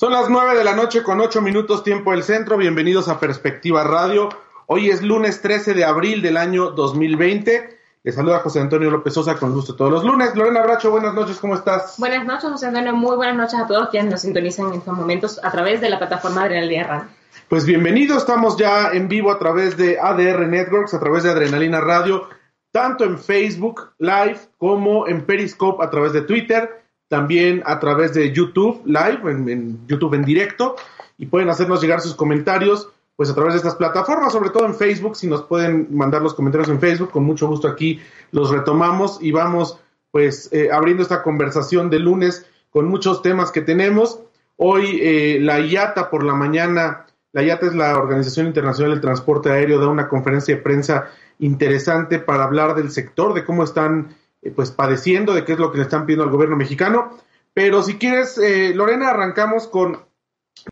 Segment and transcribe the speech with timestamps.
[0.00, 2.56] Son las 9 de la noche con 8 minutos tiempo del centro.
[2.56, 4.28] Bienvenidos a Perspectiva Radio.
[4.66, 7.76] Hoy es lunes 13 de abril del año 2020.
[8.04, 10.36] Les saluda José Antonio López Sosa con gusto todos los lunes.
[10.36, 11.96] Lorena Bracho, buenas noches, ¿cómo estás?
[11.98, 12.94] Buenas noches, José Antonio.
[12.94, 15.98] Muy buenas noches a todos quienes nos sintonizan en estos momentos a través de la
[15.98, 17.08] plataforma Adrenalina Radio.
[17.48, 21.80] Pues bienvenidos, estamos ya en vivo a través de ADR Networks, a través de Adrenalina
[21.80, 22.28] Radio,
[22.70, 26.77] tanto en Facebook Live como en Periscope a través de Twitter
[27.08, 30.76] también a través de YouTube Live, en, YouTube en directo,
[31.16, 34.76] y pueden hacernos llegar sus comentarios pues a través de estas plataformas, sobre todo en
[34.76, 39.18] Facebook, si nos pueden mandar los comentarios en Facebook, con mucho gusto aquí los retomamos
[39.20, 39.80] y vamos
[40.12, 44.20] pues eh, abriendo esta conversación de lunes con muchos temas que tenemos.
[44.56, 49.50] Hoy eh, la IATA por la mañana, la IATA es la Organización Internacional del Transporte
[49.50, 54.14] Aéreo, da una conferencia de prensa interesante para hablar del sector, de cómo están
[54.54, 57.16] pues padeciendo de qué es lo que le están pidiendo al gobierno mexicano.
[57.54, 59.98] Pero si quieres, eh, Lorena, arrancamos con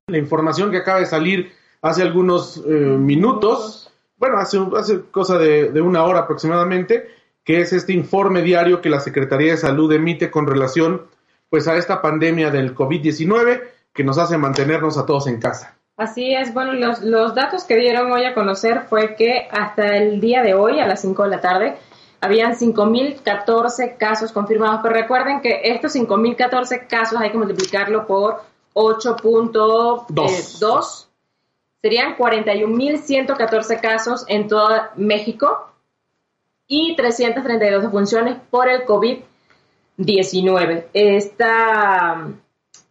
[0.06, 5.70] la información que acaba de salir hace algunos eh, minutos, bueno, hace, hace cosa de,
[5.70, 7.08] de, una hora aproximadamente,
[7.44, 11.02] que es este informe diario que la Secretaría de Salud emite con relación
[11.48, 15.76] pues a esta pandemia del COVID-19 que nos hace mantenernos a todos en casa.
[15.96, 20.20] Así es, bueno, los, los datos que dieron hoy a conocer fue que hasta el
[20.20, 21.76] día de hoy, a las 5 de la tarde,
[22.20, 28.42] habían 5.014 casos confirmados, pero recuerden que estos 5.014 casos hay que multiplicarlo por
[28.74, 30.42] 8.2, eh,
[31.82, 35.70] serían 41.114 casos en todo México
[36.66, 40.86] y 332 defunciones por el COVID-19.
[40.92, 42.28] Esta,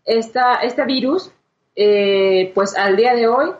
[0.05, 1.29] esta, este virus,
[1.75, 3.51] eh, pues al día de hoy,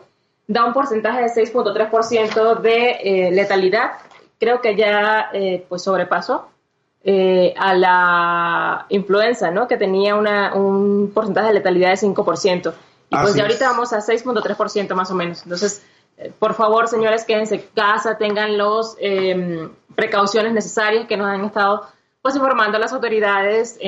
[0.48, 3.92] da un porcentaje de 6.3% de eh, letalidad
[4.38, 6.48] creo que ya eh, pues sobrepasó
[7.04, 9.68] eh, a la influenza, ¿no?
[9.68, 12.74] Que tenía una, un porcentaje de letalidad de 5%.
[13.10, 15.42] Y pues ya ahorita vamos a 6.3% más o menos.
[15.44, 15.84] Entonces,
[16.18, 21.44] eh, por favor, señores, quédense en casa, tengan las em, precauciones necesarias que nos han
[21.44, 21.86] estado
[22.20, 23.78] pues informando las autoridades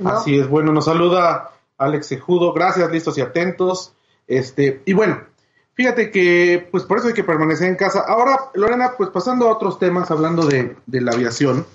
[0.04, 3.92] Así es, bueno, nos saluda Alex Ejudo, gracias, listos y atentos.
[4.26, 5.20] Este, y bueno,
[5.74, 8.04] fíjate que pues por eso hay que permanecer en casa.
[8.06, 11.66] Ahora, Lorena, pues pasando a otros temas, hablando de, de la aviación,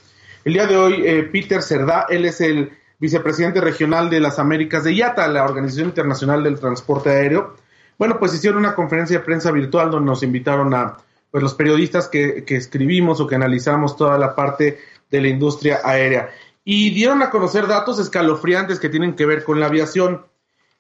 [0.44, 4.84] el día de hoy, eh, Peter Cerdá, él es el vicepresidente regional de las Américas
[4.84, 7.56] de IATA, la Organización Internacional del Transporte Aéreo.
[7.98, 10.98] Bueno, pues hicieron una conferencia de prensa virtual donde nos invitaron a
[11.30, 14.80] pues, los periodistas que, escribimos o que analizamos toda la parte
[15.10, 16.30] de la industria aérea.
[16.64, 20.26] Y dieron a conocer datos escalofriantes que tienen que ver con la aviación.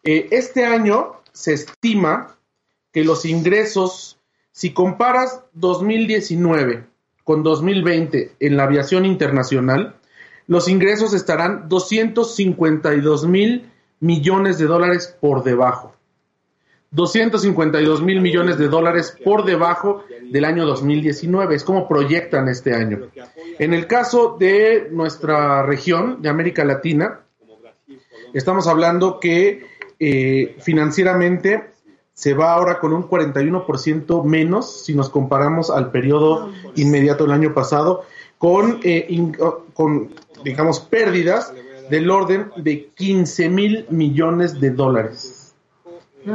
[0.04, 2.36] Eh, este año se estima
[2.92, 4.20] que los ingresos,
[4.52, 6.91] si comparas 2019
[7.32, 9.96] con 2020 en la aviación internacional,
[10.48, 15.96] los ingresos estarán 252 mil millones de dólares por debajo.
[16.90, 21.56] 252 mil millones de dólares por debajo del año 2019.
[21.56, 23.00] Es como proyectan este año.
[23.60, 27.22] En el caso de nuestra región de América Latina,
[28.34, 29.66] Estamos hablando que
[30.00, 31.72] eh, financieramente
[32.14, 37.54] se va ahora con un 41% menos si nos comparamos al periodo inmediato del año
[37.54, 38.04] pasado,
[38.38, 39.32] con, eh,
[39.74, 40.10] con
[40.44, 41.54] digamos, pérdidas
[41.90, 45.54] del orden de 15 mil millones de dólares.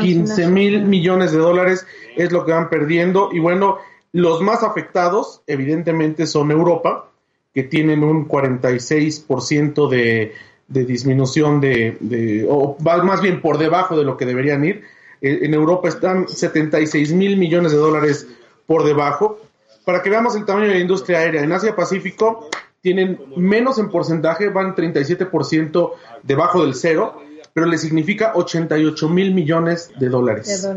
[0.00, 1.86] 15 mil millones de dólares
[2.16, 3.30] es lo que van perdiendo.
[3.32, 3.78] Y bueno,
[4.12, 7.10] los más afectados, evidentemente, son Europa,
[7.54, 10.34] que tienen un 46% de,
[10.68, 14.84] de disminución de, o más bien por debajo de lo que deberían ir.
[15.20, 18.26] Eh, en Europa están 76 mil millones de dólares
[18.66, 19.40] por debajo.
[19.84, 22.48] Para que veamos el tamaño de la industria aérea, en Asia Pacífico
[22.80, 25.92] tienen menos en porcentaje, van 37%
[26.22, 27.22] debajo del cero,
[27.52, 30.68] pero le significa 88 mil millones de dólares.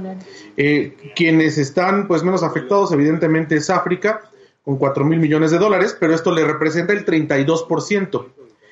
[0.57, 4.21] Eh, quienes están pues menos afectados evidentemente es África,
[4.63, 8.25] con 4 mil millones de dólares, pero esto le representa el 32%.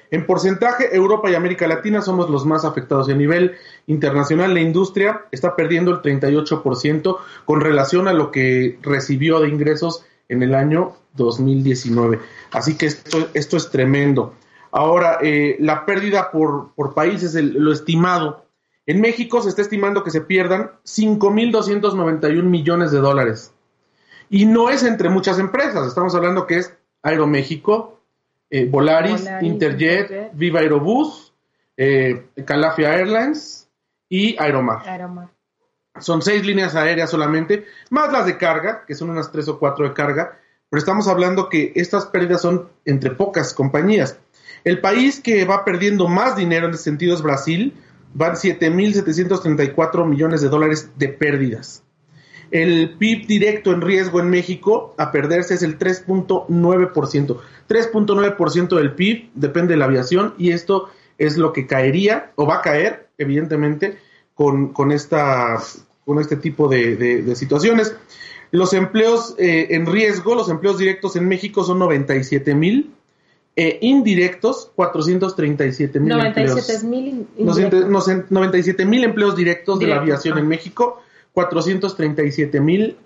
[0.10, 3.56] En porcentaje, Europa y América Latina somos los más afectados y a nivel
[3.88, 10.06] internacional la industria está perdiendo el 38% con relación a lo que recibió de ingresos
[10.30, 12.20] en el año 2019.
[12.52, 14.34] Así que esto, es tremendo.
[14.72, 18.46] Ahora, eh, la pérdida por, por países, lo estimado.
[18.86, 23.54] En México se está estimando que se pierdan 5.291 millones de dólares.
[24.30, 27.97] Y no es entre muchas empresas, estamos hablando que es Aeroméxico,
[28.50, 31.34] eh, Volaris, Interjet, Viva Aerobús,
[31.76, 33.70] eh, Calafia Airlines
[34.10, 35.32] y Aeromar.
[36.00, 39.88] Son seis líneas aéreas solamente, más las de carga, que son unas tres o cuatro
[39.88, 40.40] de carga,
[40.70, 44.20] pero estamos hablando que estas pérdidas son entre pocas compañías.
[44.64, 47.74] El país que va perdiendo más dinero en ese sentido es Brasil,
[48.14, 51.84] van 7.734 millones de dólares de pérdidas.
[52.52, 57.38] El PIB directo en riesgo en México a perderse es el 3.9%.
[57.68, 62.58] 3.9% del PIB depende de la aviación y esto es lo que caería o va
[62.58, 63.98] a caer, evidentemente,
[64.34, 65.58] con, con, esta,
[66.06, 67.96] con este tipo de, situaciones.
[68.52, 72.94] Los empleos eh, en riesgo, los empleos directos en México son 97 mil,
[73.58, 76.84] e indirectos 437 mil empleos.
[78.30, 81.02] 97 mil empleos directos de la aviación en México
[81.38, 82.98] 437 mil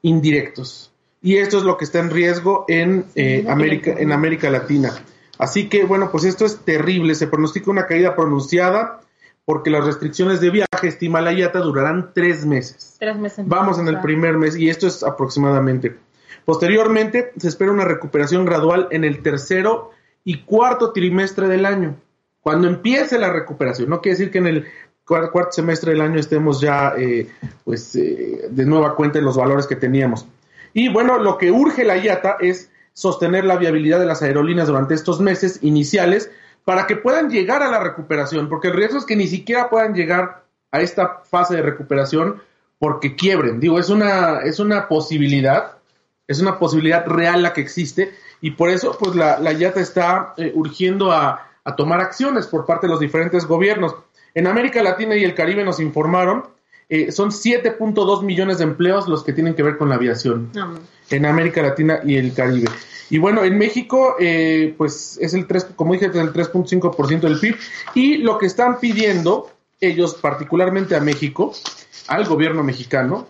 [0.00, 0.90] indirectos.
[1.20, 4.90] Y esto es lo que está en riesgo en, eh, América, en América Latina.
[5.36, 7.14] Así que, bueno, pues esto es terrible.
[7.14, 9.02] Se pronostica una caída pronunciada
[9.44, 12.96] porque las restricciones de viaje, estima la IATA, durarán tres meses.
[12.98, 13.44] Tres meses.
[13.46, 15.94] Vamos en el primer mes y esto es aproximadamente.
[16.46, 19.90] Posteriormente, se espera una recuperación gradual en el tercero
[20.24, 21.96] y cuarto trimestre del año.
[22.40, 24.66] Cuando empiece la recuperación, no quiere decir que en el
[25.04, 27.28] cuarto semestre del año estemos ya eh,
[27.64, 30.26] pues eh, de nueva cuenta en los valores que teníamos.
[30.72, 34.94] Y bueno, lo que urge la IATA es sostener la viabilidad de las aerolíneas durante
[34.94, 36.30] estos meses iniciales
[36.64, 39.94] para que puedan llegar a la recuperación, porque el riesgo es que ni siquiera puedan
[39.94, 42.42] llegar a esta fase de recuperación
[42.78, 43.60] porque quiebren.
[43.60, 45.72] Digo, es una, es una posibilidad,
[46.26, 50.52] es una posibilidad real la que existe y por eso pues la, IATA está eh,
[50.54, 53.94] urgiendo a, a tomar acciones por parte de los diferentes gobiernos.
[54.34, 56.44] En América Latina y el Caribe nos informaron,
[56.88, 60.50] eh, son 7.2 millones de empleos los que tienen que ver con la aviación
[61.10, 62.68] en América Latina y el Caribe.
[63.10, 67.38] Y bueno, en México, eh, pues es el 3, como dije, es el 3.5% del
[67.38, 67.56] PIB.
[67.94, 69.50] Y lo que están pidiendo
[69.80, 71.54] ellos, particularmente a México,
[72.08, 73.28] al gobierno mexicano,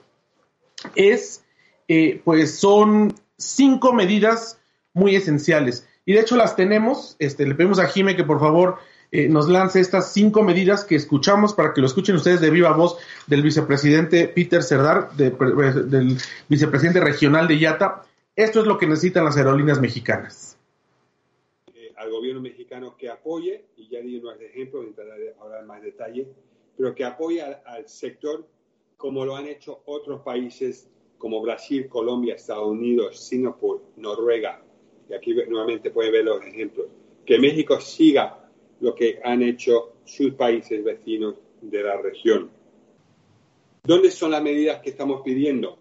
[0.94, 1.44] es,
[1.88, 4.58] eh, pues son cinco medidas
[4.92, 5.87] muy esenciales.
[6.06, 8.78] Y de hecho las tenemos, este, le pedimos a Jime que por favor
[9.16, 12.73] eh, nos lance estas cinco medidas que escuchamos para que lo escuchen ustedes de viva
[12.73, 16.16] voz del vicepresidente Peter Cerdar, del
[16.49, 18.02] vicepresidente regional de IATA.
[18.35, 20.59] Esto es lo que necesitan las aerolíneas mexicanas.
[21.73, 24.87] Eh, al gobierno mexicano que apoye, y ya di unos ejemplos,
[25.38, 26.26] ahora en más detalle,
[26.76, 28.44] pero que apoye al, al sector
[28.97, 34.61] como lo han hecho otros países como Brasil, Colombia, Estados Unidos, Singapur, Noruega,
[35.09, 36.88] y aquí nuevamente pueden ver los ejemplos,
[37.25, 38.40] que México siga
[38.84, 42.50] lo que han hecho sus países vecinos de la región.
[43.82, 45.78] ¿Dónde son las medidas que estamos pidiendo?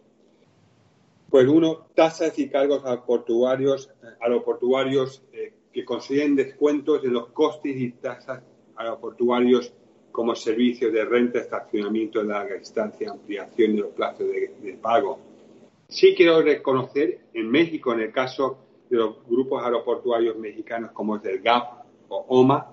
[1.29, 7.27] Pues uno, tasas y cargos a, a los portuarios eh, que consiguen descuentos en los
[7.31, 8.41] costes y tasas
[8.77, 9.73] a los portuarios
[10.13, 15.19] como servicios de renta, estacionamiento de larga distancia, ampliación de los plazos de, de pago.
[15.89, 21.25] Sí quiero reconocer en México, en el caso de los grupos aeroportuarios mexicanos como es
[21.25, 22.72] el GAP o OMA,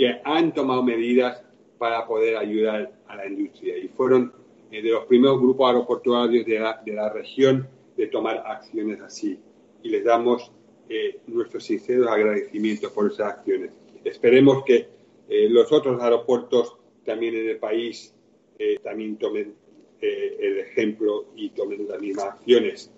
[0.00, 1.44] que han tomado medidas
[1.76, 4.32] para poder ayudar a la industria y fueron
[4.70, 9.38] eh, de los primeros grupos aeroportuarios de la, de la, región de tomar acciones así.
[9.82, 10.50] Y les damos
[10.88, 13.72] eh, nuestros sinceros agradecimientos por esas acciones.
[14.02, 14.88] Esperemos que
[15.28, 18.14] eh, los otros aeropuertos también en el país
[18.58, 19.52] eh, también tomen
[20.00, 22.90] eh, el ejemplo y tomen las mismas acciones.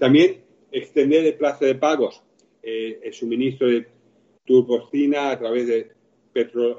[0.00, 2.24] También extender el plazo de pagos,
[2.60, 3.86] el suministro de
[4.44, 5.93] turbocina a través de
[6.34, 6.76] petro,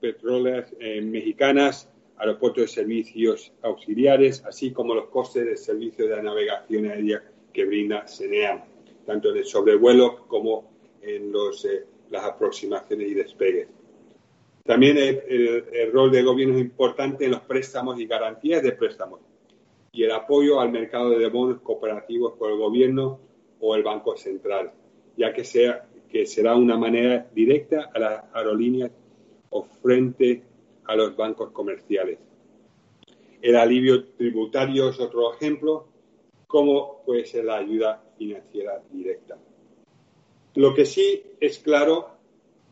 [0.00, 7.22] petroleras mexicanas, aeropuertos de servicios auxiliares, así como los costes del servicio de navegación aérea
[7.52, 8.66] que brinda CENEA,
[9.06, 10.70] tanto en el sobrevuelo como
[11.00, 11.66] en los,
[12.10, 13.68] las aproximaciones y despegues.
[14.64, 19.20] También el, rol del gobierno es importante en los préstamos y garantías de préstamos
[19.90, 23.18] y el apoyo al mercado de bonos cooperativos por el gobierno
[23.60, 24.72] o el Banco Central,
[25.16, 28.90] ya que, sea, que será una manera directa a las aerolíneas
[29.48, 30.42] o frente
[30.84, 32.18] a los bancos comerciales.
[33.40, 35.88] El alivio tributario es otro ejemplo,
[36.46, 39.38] como puede ser la ayuda financiera directa.
[40.54, 42.10] Lo que sí es claro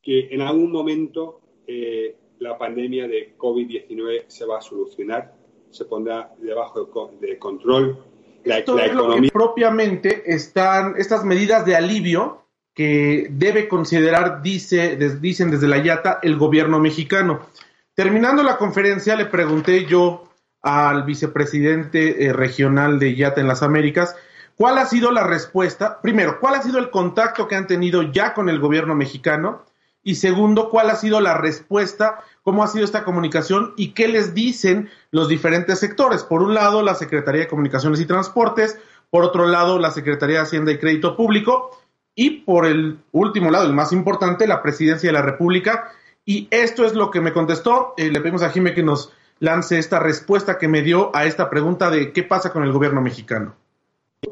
[0.02, 5.34] que en algún momento eh, la pandemia de COVID-19 se va a solucionar,
[5.70, 8.04] se pondrá debajo de, control.
[8.44, 9.30] La, economía.
[9.32, 12.40] propiamente están estas medidas de alivio
[12.74, 17.46] que debe considerar, dice, dicen desde la YATA, el gobierno mexicano.
[17.94, 20.30] Terminando la conferencia, le pregunté yo
[20.62, 24.14] al vicepresidente eh, regional de YATA en las Américas,
[24.56, 26.00] ¿cuál ha sido la respuesta?
[26.00, 29.64] Primero, ¿cuál ha sido el contacto que han tenido ya con el gobierno mexicano?
[30.02, 32.20] Y segundo, ¿cuál ha sido la respuesta?
[32.42, 33.74] ¿Cómo ha sido esta comunicación?
[33.76, 36.22] ¿Y qué les dicen los diferentes sectores?
[36.22, 38.78] Por un lado, la Secretaría de Comunicaciones y Transportes,
[39.10, 41.78] por otro lado, la Secretaría de Hacienda y Crédito Público,
[42.20, 45.90] y por el último lado, el más importante, la Presidencia de la República.
[46.26, 47.94] Y esto es lo que me contestó.
[47.96, 51.48] Eh, le pedimos a Jimé que nos lance esta respuesta que me dio a esta
[51.48, 53.56] pregunta de qué pasa con el gobierno mexicano.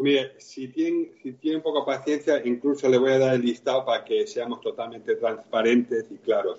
[0.02, 4.04] Mire, si tienen, si tienen poca paciencia, incluso le voy a dar el listado para
[4.04, 6.58] que seamos totalmente transparentes y claros.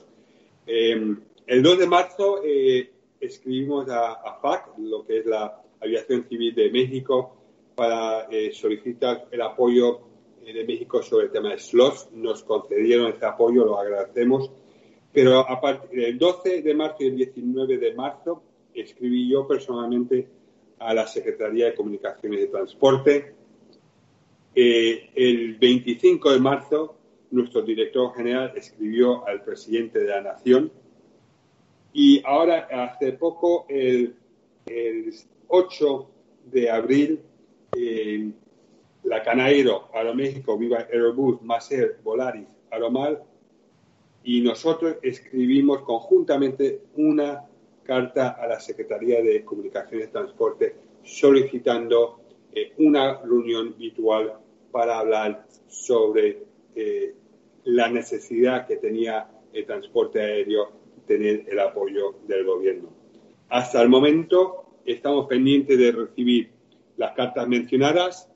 [0.65, 6.55] Em, el 2 de marzo eh, escribimos a, FAC, lo que es la Aviación Civil
[6.55, 7.35] de México,
[7.75, 10.08] para eh, solicitar el apoyo eh,
[10.53, 12.09] de México sobre el tema de slots.
[12.13, 14.51] Nos concedieron ese apoyo, lo agradecemos.
[15.11, 20.27] Pero a partir del 12 de marzo y el 19 de marzo escribí yo personalmente
[20.79, 23.33] a la Secretaría de Comunicaciones y Transporte.
[24.55, 26.95] Eh, el 25 de marzo,
[27.31, 30.71] nuestro director general escribió al presidente de la Nación
[31.93, 34.15] y ahora, hace poco, el,
[35.47, 36.09] 8
[36.45, 37.19] de abril,
[37.75, 38.31] eh,
[39.03, 43.23] la Canaero, Aeroméxico, Viva Aerobús, Maser, Volaris, Aeromal
[44.23, 47.45] y nosotros escribimos conjuntamente una
[47.83, 52.19] carta a la Secretaría de Comunicaciones y Transporte solicitando
[52.53, 54.33] eh, una reunión virtual
[54.71, 56.43] para hablar sobre
[56.75, 57.15] eh,
[57.63, 60.71] la necesidad que tenía el transporte aéreo
[61.07, 62.89] tener el apoyo del gobierno.
[63.49, 66.51] Hasta el momento estamos pendientes de recibir
[66.97, 68.29] las cartas mencionadas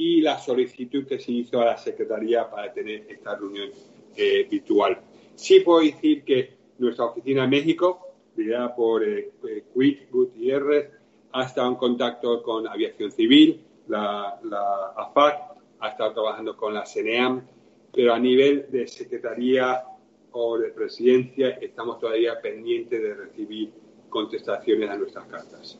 [0.00, 3.68] y la solicitud que se hizo a la Secretaría para tener esta reunión
[4.16, 4.98] eh, virtual.
[5.34, 10.90] Sí puedo decir que nuestra oficina en México liderada por eh, eh, Quick Gutiérrez,
[11.32, 14.40] ha estado en contacto con Aviación Civil, la,
[14.96, 15.38] AFAC,
[15.80, 17.42] ha estado trabajando con la CNEAM,
[17.92, 19.84] pero a nivel de Secretaría
[20.32, 23.70] o de Presidencia estamos todavía pendientes de recibir
[24.08, 25.78] contestaciones a nuestras cartas.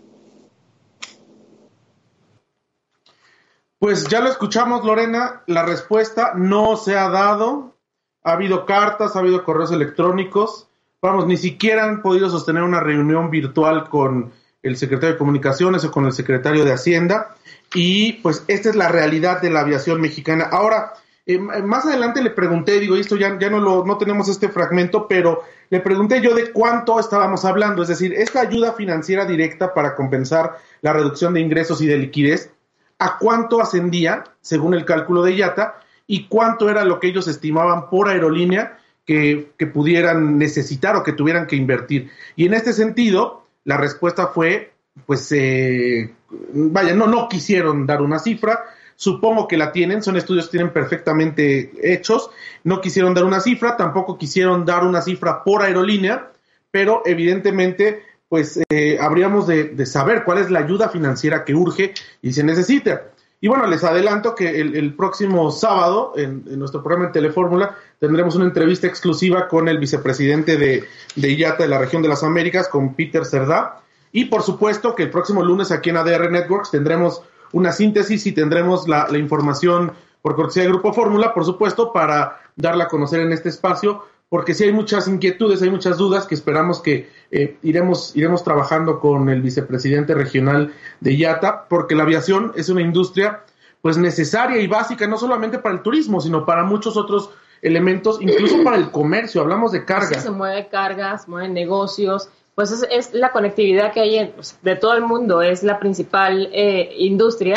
[3.81, 7.75] Pues ya lo escuchamos, Lorena, la respuesta no se ha dado.
[8.23, 10.69] Ha habido cartas, ha habido correos electrónicos
[11.03, 14.33] vamos, ni siquiera han podido sostener una reunión virtual con
[14.63, 17.35] el secretario de Comunicaciones o con el secretario de Hacienda.
[17.75, 20.49] Y pues esta es la realidad de la aviación mexicana.
[20.51, 20.93] Ahora,
[21.25, 25.07] eh, más adelante le pregunté, digo, esto ya, ya no, lo, no tenemos este fragmento,
[25.09, 29.95] pero le pregunté yo de cuánto estábamos hablando, es decir, esta ayuda financiera directa para
[29.95, 32.51] compensar la reducción de ingresos y de liquidez,
[33.01, 37.89] ¿a cuánto ascendía, según el cálculo de IATA, y cuánto era lo que ellos estimaban
[37.89, 42.11] por aerolínea que, pudieran necesitar o que tuvieran que invertir.
[42.37, 44.73] Y en este sentido, la respuesta fue,
[45.07, 46.13] pues, eh,
[46.53, 48.65] vaya, no, no quisieron dar una cifra,
[48.97, 52.31] supongo que la tienen, son estudios que tienen perfectamente hechos,
[52.65, 56.31] no quisieron dar una cifra, tampoco quisieron dar una cifra por aerolínea,
[56.71, 61.95] pero evidentemente pues eh, habríamos de, de, saber cuál es la ayuda financiera que urge
[62.23, 63.11] y se necesita.
[63.41, 68.45] Y bueno, les adelanto que el, próximo sábado, en, nuestro programa en Telefórmula, tendremos una
[68.45, 70.85] entrevista exclusiva con el vicepresidente de,
[71.17, 73.81] de IATA de la región de las Américas, con Peter Cerdá.
[74.13, 78.33] Y por supuesto que el próximo lunes aquí en ADR Networks tendremos una síntesis y
[78.33, 83.21] tendremos la, la información por cortesía del Grupo Fórmula, por supuesto, para darla a conocer
[83.21, 87.59] en este espacio porque sí hay muchas inquietudes, hay muchas dudas que esperamos que eh,
[87.63, 93.45] iremos, iremos trabajando con el vicepresidente regional de IATA, porque la aviación es una industria
[93.83, 98.63] pues necesaria y básica, no solamente para el turismo, sino para muchos otros elementos, incluso
[98.63, 100.21] para el comercio, hablamos de carga.
[100.21, 105.03] se mueve cargas, mueven negocios, pues es, la conectividad que hay pues, de todo el
[105.03, 107.57] mundo, es la principal eh, industria,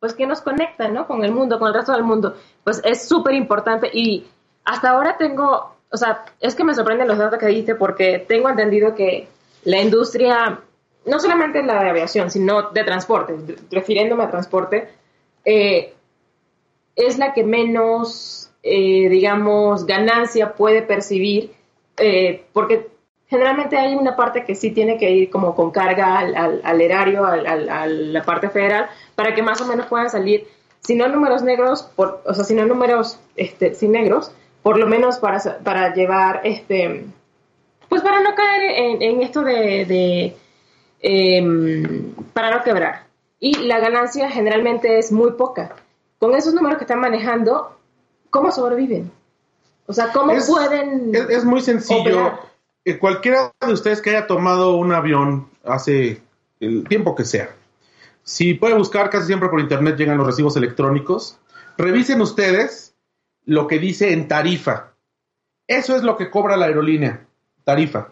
[0.00, 1.06] pues que nos conecta, ¿no?
[1.06, 2.36] Con el mundo, con el resto del mundo.
[2.62, 4.26] Pues es súper importante y
[4.64, 8.48] hasta ahora tengo, o sea, es que me sorprenden los datos que diste porque tengo
[8.48, 9.28] entendido que
[9.62, 10.58] la industria,
[11.06, 13.36] no solamente la de aviación, sino de transporte,
[13.70, 14.88] refiriéndome a transporte,
[15.44, 15.94] eh,
[16.96, 21.52] es la que menos, eh, digamos, ganancia puede percibir,
[22.52, 22.88] porque
[23.28, 27.86] generalmente hay una parte que sí tiene que ir como con carga al, erario, a
[27.86, 30.48] la parte federal, para que más o menos puedan salir,
[30.80, 34.32] si no números negros, por, o sea, si no números este, sin negros,
[34.64, 37.04] por lo menos para, para llevar, este,
[37.90, 40.34] pues para no caer en, esto de,
[41.00, 43.04] em, para no quebrar.
[43.38, 45.76] Y la ganancia generalmente es muy poca.
[46.18, 47.78] Con esos números que están manejando,
[48.30, 49.12] ¿cómo sobreviven?
[49.84, 51.14] O sea, ¿cómo pueden...
[51.14, 52.32] Es, muy sencillo.
[52.86, 56.22] Eh, cualquiera de ustedes que haya tomado un avión hace
[56.60, 57.54] el tiempo que sea,
[58.22, 61.38] si puede buscar, casi siempre por internet llegan los recibos electrónicos,
[61.76, 62.93] revisen ustedes
[63.44, 64.92] lo que dice en tarifa.
[65.66, 67.26] Eso es lo que cobra la aerolínea,
[67.64, 68.08] tarifa.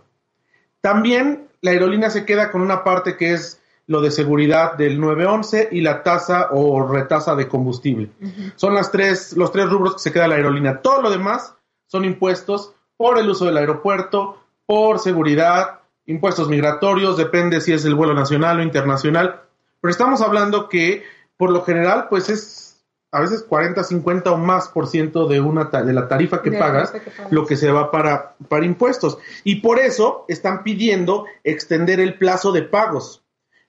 [0.81, 5.69] También la aerolínea se queda con una parte que es lo de seguridad del 911
[5.73, 8.11] y la tasa o retasa de combustible.
[8.57, 10.81] Son las tres, los tres rubros que se queda la aerolínea.
[10.81, 11.55] Todo lo demás
[11.87, 17.95] son impuestos por el uso del aeropuerto, por seguridad, impuestos migratorios, depende si es el
[17.95, 19.43] vuelo nacional o internacional,
[19.81, 21.05] pero estamos hablando que
[21.37, 22.72] por lo general pues es
[23.13, 26.95] a veces 40, 50 o más por ciento de, una de la tarifa que, pagas,
[27.31, 29.19] lo que se va para, para impuestos.
[29.45, 33.23] Y por eso están pidiendo extender el plazo de pagos.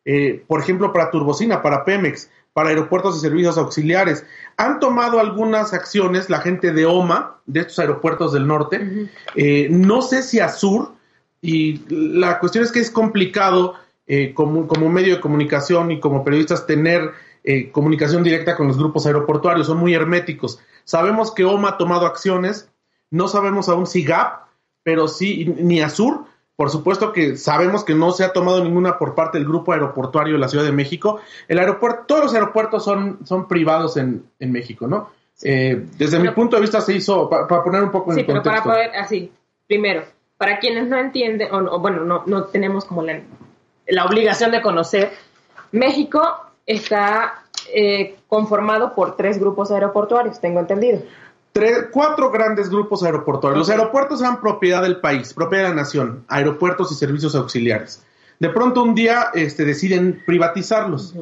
[0.06, 4.26] Eh, por ejemplo, para Turbocina, para Pemex, para aeropuertos y servicios auxiliares.
[4.56, 9.10] Han tomado algunas acciones la gente de OMA, de estos aeropuertos del norte.
[9.36, 10.94] Eh, no sé si Azur,
[11.42, 13.74] y la cuestión es que es complicado
[14.08, 17.12] eh, como, como, medio de comunicación y como periodistas tener
[17.44, 20.60] eh, comunicación directa con los grupos aeroportuarios, son muy herméticos.
[20.84, 22.72] Sabemos que OMA ha tomado acciones,
[23.12, 24.48] no sabemos aún si GAP,
[24.84, 26.26] pero sí, ni Azur,
[26.56, 30.34] por supuesto que sabemos que no se ha tomado ninguna por parte del grupo aeroportuario
[30.34, 31.20] de la Ciudad de México.
[31.48, 35.10] El aeropuerto, todos los aeropuertos son, son privados en, en México, ¿no?
[35.42, 38.44] Eh, desde mi punto de vista se hizo, para, poner un poco en sí, pero
[38.44, 39.32] para poder, así,
[39.68, 40.04] primero,
[40.38, 43.20] para quienes no entienden, o, bueno, no, no tenemos como la,
[43.88, 45.12] la, obligación de conocer,
[45.72, 46.22] México
[46.66, 51.02] está eh, conformado por tres grupos aeroportuarios, tengo entendido
[51.92, 53.60] cuatro grandes grupos aeroportuarios.
[53.60, 58.04] Los aeropuertos eran propiedad del país, propiedad de la nación, aeropuertos y servicios auxiliares.
[58.40, 61.14] De pronto un día este, deciden privatizarlos,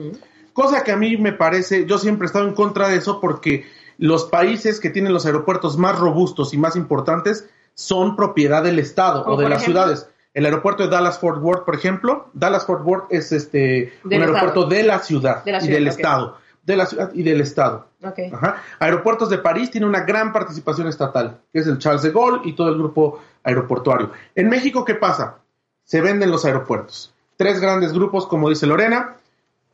[0.53, 3.65] cosa que a mí me parece, yo siempre he estado en contra de eso porque
[3.97, 9.25] los países que tienen los aeropuertos más robustos y más importantes son propiedad del Estado
[9.25, 10.07] o de las ciudades.
[10.33, 14.65] El aeropuerto de Dallas Fort Worth, por ejemplo, Dallas Fort Worth es este un aeropuerto
[14.65, 17.87] de la ciudad, y del Estado de la ciudad y del Estado.
[18.79, 22.53] Aeropuertos de París tiene una gran participación estatal, que es el Charles de Gaulle y
[22.53, 24.11] todo el grupo aeroportuario.
[24.35, 25.37] En México, ¿qué pasa?
[25.83, 27.13] Se venden los aeropuertos.
[27.35, 29.15] Tres grandes grupos, como dice Lorena.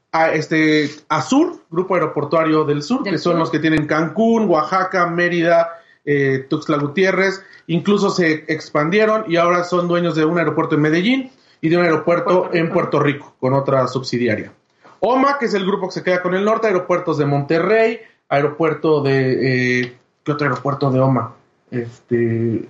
[0.10, 5.77] A este, Azur, Grupo Aeroportuario del Sur, que son los que tienen Cancún, Oaxaca, Mérida,
[6.08, 7.44] eh, Tuxtla Gutiérrez.
[7.68, 11.84] Incluso se expandieron y ahora son dueños de un aeropuerto en Medellín y de un
[11.84, 14.54] aeropuerto en Puerto Rico, con otra subsidiaria.
[15.02, 19.02] OMA, que es el grupo que se queda con el norte, aeropuertos de Monterrey, aeropuerto
[19.02, 19.82] de...
[19.82, 21.36] Eh, ¿Qué otro aeropuerto de OMA?
[21.70, 22.68] Este...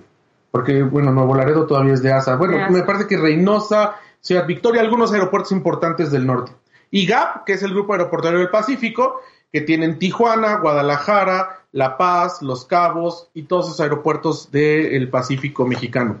[0.50, 2.36] Porque, bueno, Nuevo Laredo todavía es de ASA.
[2.36, 6.52] Bueno, me parece que Reynosa, Ciudad Victoria, algunos aeropuertos importantes del norte.
[6.90, 9.20] Y GAP, que es el Grupo Aeroportuario del Pacífico,
[9.52, 16.18] que tienen Tijuana, Guadalajara, La Paz, Los Cabos y todos esos aeropuertos del Pacífico mexicano.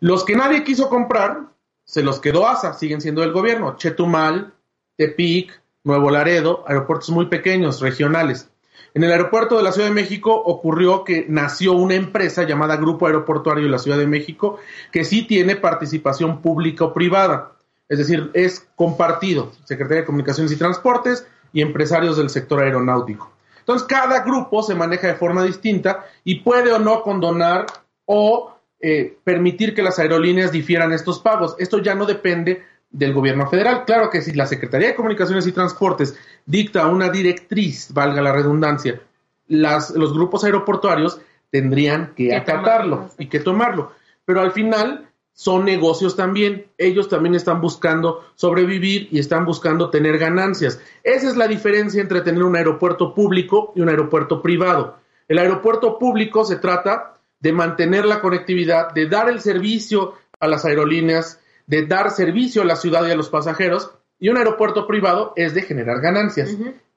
[0.00, 1.48] Los que nadie quiso comprar,
[1.84, 3.76] se los quedó ASA, siguen siendo del gobierno.
[3.76, 4.52] Chetumal,
[4.96, 8.50] Tepic, Nuevo Laredo, aeropuertos muy pequeños, regionales.
[8.94, 13.06] En el aeropuerto de la Ciudad de México ocurrió que nació una empresa llamada Grupo
[13.06, 14.58] Aeroportuario de la Ciudad de México
[14.92, 17.52] que sí tiene participación pública o privada.
[17.88, 23.30] Es decir, es compartido, Secretaría de Comunicaciones y Transportes y empresarios del sector aeronáutico.
[23.60, 27.66] Entonces, cada grupo se maneja de forma distinta y puede o no condonar
[28.06, 31.54] o eh, permitir que las aerolíneas difieran estos pagos.
[31.58, 33.84] Esto ya no depende del gobierno federal.
[33.84, 39.00] Claro que si la Secretaría de Comunicaciones y Transportes dicta una directriz, valga la redundancia,
[39.48, 43.92] las, los grupos aeroportuarios tendrían que, Que acatarlo tomarlo, y que tomarlo.
[44.24, 45.07] Pero al final
[45.38, 46.66] son negocios también.
[46.78, 50.80] Ellos también están buscando sobrevivir y están buscando tener ganancias.
[51.04, 54.96] Esa es la diferencia entre tener un aeropuerto público y un aeropuerto privado.
[55.28, 60.64] El aeropuerto público se trata de mantener la conectividad, de dar el servicio a las
[60.64, 65.34] aerolíneas, de dar servicio a la ciudad y a los pasajeros, y un aeropuerto privado
[65.36, 66.50] es de generar ganancias.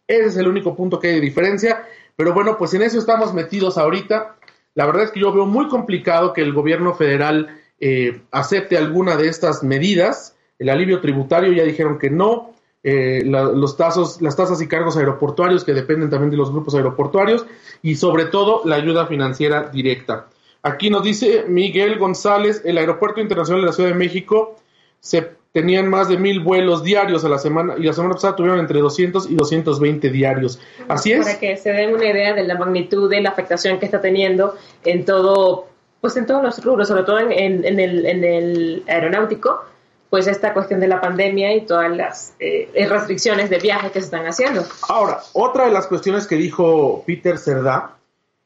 [0.08, 1.86] Ese es el único punto que hay de diferencia.
[2.15, 4.36] Pero bueno, pues en eso estamos metidos ahorita.
[4.73, 9.17] La verdad es que yo veo muy complicado que el gobierno federal eh, acepte alguna
[9.17, 10.38] de estas medidas.
[10.60, 12.54] El alivio tributario ya dijeron que no.
[12.84, 13.78] Eh, los
[14.22, 17.46] las tasas y cargos aeroportuarios que dependen también de los grupos aeroportuarios
[17.84, 20.28] y sobre todo la ayuda financiera directa.
[20.63, 24.56] Aquí nos dice Miguel González, el Aeropuerto Internacional de la Ciudad de México
[25.00, 28.60] se tenían más de mil vuelos diarios a la semana y la semana pasada tuvieron
[28.60, 30.60] entre 200 y 220 diarios.
[30.88, 31.26] Así es.
[31.26, 34.56] Para que se den una idea de la magnitud de la afectación que está teniendo
[34.86, 35.67] en todo,
[36.02, 39.64] pues en todos los rubros, sobre todo en, en- en el, en el aeronáutico,
[40.10, 44.06] pues esta cuestión de la pandemia y todas las eh, restricciones de viaje que se
[44.06, 44.64] están haciendo.
[44.90, 47.96] Ahora, otra de las cuestiones que dijo Peter Cerdá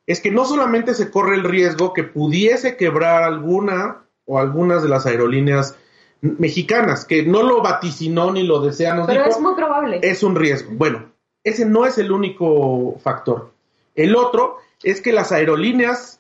[0.06, 4.90] es que no solamente se corre el riesgo que pudiese quebrar alguna o algunas de
[4.90, 5.76] las aerolíneas
[6.22, 10.00] mexicanas, que no lo vaticinó ni lo desea, nos Pero dijo, es muy probable.
[10.04, 10.70] es un riesgo.
[10.74, 11.06] Bueno,
[11.44, 13.52] ese no es el único factor.
[13.96, 16.20] El otro es que las aerolíneas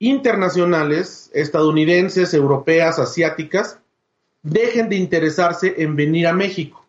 [0.00, 3.78] internacionales, estadounidenses, europeas, asiáticas,
[4.42, 6.84] dejen de interesarse en venir a México.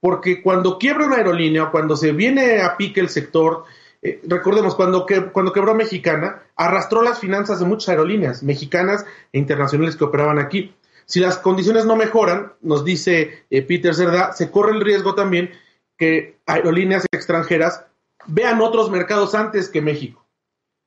[0.00, 3.64] Porque cuando quiebra una aerolínea o cuando se viene a pique el sector,
[4.00, 9.94] eh, recordemos, cuando, cuando quebró Mexicana, arrastró las finanzas de muchas aerolíneas mexicanas e internacionales
[9.94, 10.74] que operaban aquí.
[11.04, 15.50] Si las condiciones no mejoran, nos dice eh, Peter Cerda, se corre el riesgo también
[15.98, 17.84] que aerolíneas extranjeras
[18.26, 20.19] vean otros mercados antes que México.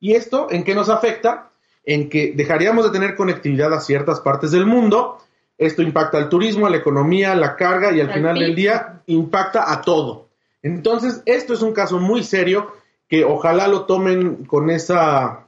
[0.03, 1.49] ¿Y esto en qué nos afecta?
[1.85, 5.17] En que dejaríamos de tener conectividad a ciertas partes del mundo.
[5.57, 8.43] Esto impacta al turismo, a la economía, a la carga y al, Al final PIB.
[8.45, 10.27] del día impacta a todo.
[10.61, 12.73] Entonces, esto es un caso muy serio
[13.07, 15.47] que ojalá lo tomen con esa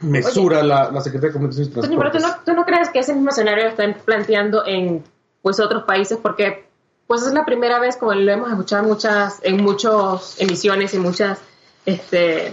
[0.00, 2.44] mesura la, la Secretaría de Comunicaciones y Toño, pero tú Transportes.
[2.44, 5.04] no, tú no crees que ese mismo escenario lo están planteando en
[5.42, 6.64] pues otros países porque
[7.06, 10.98] pues es la primera vez como lo hemos escuchado en muchas en muchas emisiones y
[10.98, 11.38] muchas
[11.86, 12.52] este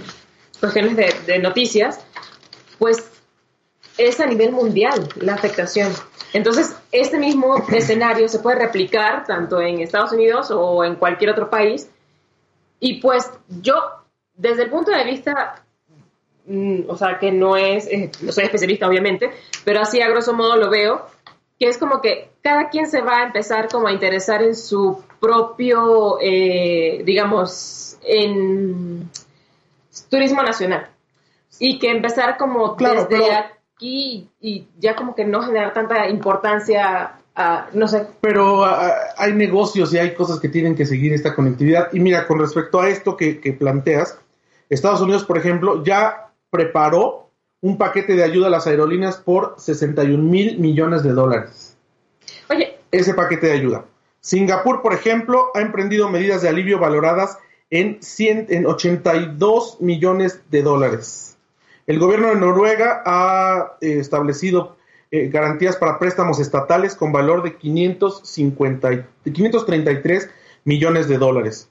[0.64, 2.00] cuestiones de, de noticias
[2.80, 3.12] pues
[3.98, 5.92] es a nivel mundial la afectación.
[6.32, 11.50] Entonces este mismo escenario se puede replicar tanto en Estados Unidos o en cualquier otro
[11.50, 11.90] país.
[12.80, 13.30] Y pues
[13.62, 13.76] yo
[14.36, 15.64] desde el punto de vista
[16.46, 19.32] mm, o sea, que no es, eh, no soy especialista obviamente,
[19.66, 21.06] pero así a grosso modo lo veo,
[21.60, 25.04] que es como que cada quien se va a empezar como a interesar en su
[25.20, 29.10] propio, eh, digamos, en
[30.10, 30.90] turismo nacional.
[31.60, 33.26] Y que empezar como Claro, desde pero-
[33.76, 38.64] aquí y ya como que no generar tanta importancia a, no sé, Pero
[39.18, 41.90] hay negocios y hay cosas que tienen que seguir esta conectividad.
[41.92, 44.20] Y mira, con respecto a esto que, que planteas,
[44.70, 47.30] Estados Unidos, por ejemplo, ya preparó
[47.62, 51.76] un paquete de ayuda a las aerolíneas por 61 mil millones de dólares.
[52.50, 53.86] oye, Ese paquete de ayuda.
[54.20, 57.38] Singapur, por ejemplo, ha emprendido medidas de alivio valoradas
[57.70, 61.38] en, 100 en 82 millones de dólares.
[61.88, 64.78] El gobierno de Noruega ha eh, establecido
[65.12, 70.30] eh, garantías para préstamos estatales con valor de 550 y- de 533
[70.66, 71.70] millones de dólares.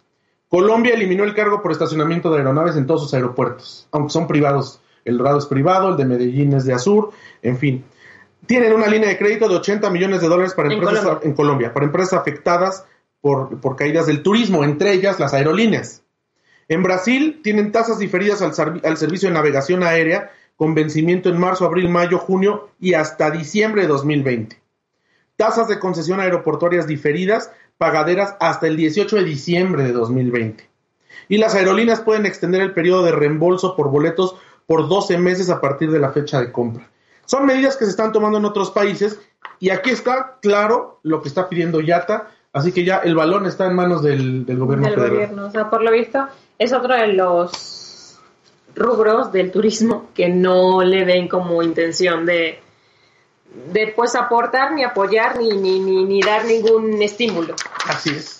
[0.48, 4.80] Colombia eliminó el cargo por estacionamiento de aeronaves en todos sus aeropuertos, aunque son privados.
[5.04, 7.10] El Dorado es privado, el de Medellín es de Azur,
[7.42, 7.84] en fin.
[8.46, 11.28] Tienen una línea de crédito de 80 millones de dólares para En empresas Colombia.
[11.28, 12.84] en Colombia, para empresas afectadas
[13.22, 16.02] por, caídas del turismo, entre ellas las aerolíneas.
[16.68, 21.64] En Brasil tienen tasas diferidas al, al servicio de navegación aérea con vencimiento en marzo,
[21.64, 24.60] abril, mayo, junio y hasta diciembre de 2020.
[25.36, 30.68] Tasas de concesión aeroportuarias diferidas, pagaderas hasta el 18 de diciembre de 2020.
[31.28, 35.60] Y las aerolíneas pueden extender el periodo de reembolso por boletos por 12 meses a
[35.60, 36.90] partir de la fecha de compra.
[37.24, 39.20] Son medidas que se están tomando en otros países
[39.58, 43.66] y aquí está claro lo que está pidiendo Yata, así que ya el balón está
[43.66, 45.14] en manos del, del gobierno del federal.
[45.14, 45.46] gobierno.
[45.46, 46.26] O sea, por lo visto,
[46.58, 48.18] es otro de los
[48.74, 52.60] rubros del turismo que no le ven como intención de,
[53.72, 57.54] de pues aportar, ni apoyar, ni, ni, ni, ni dar ningún estímulo.
[57.86, 58.38] Así es.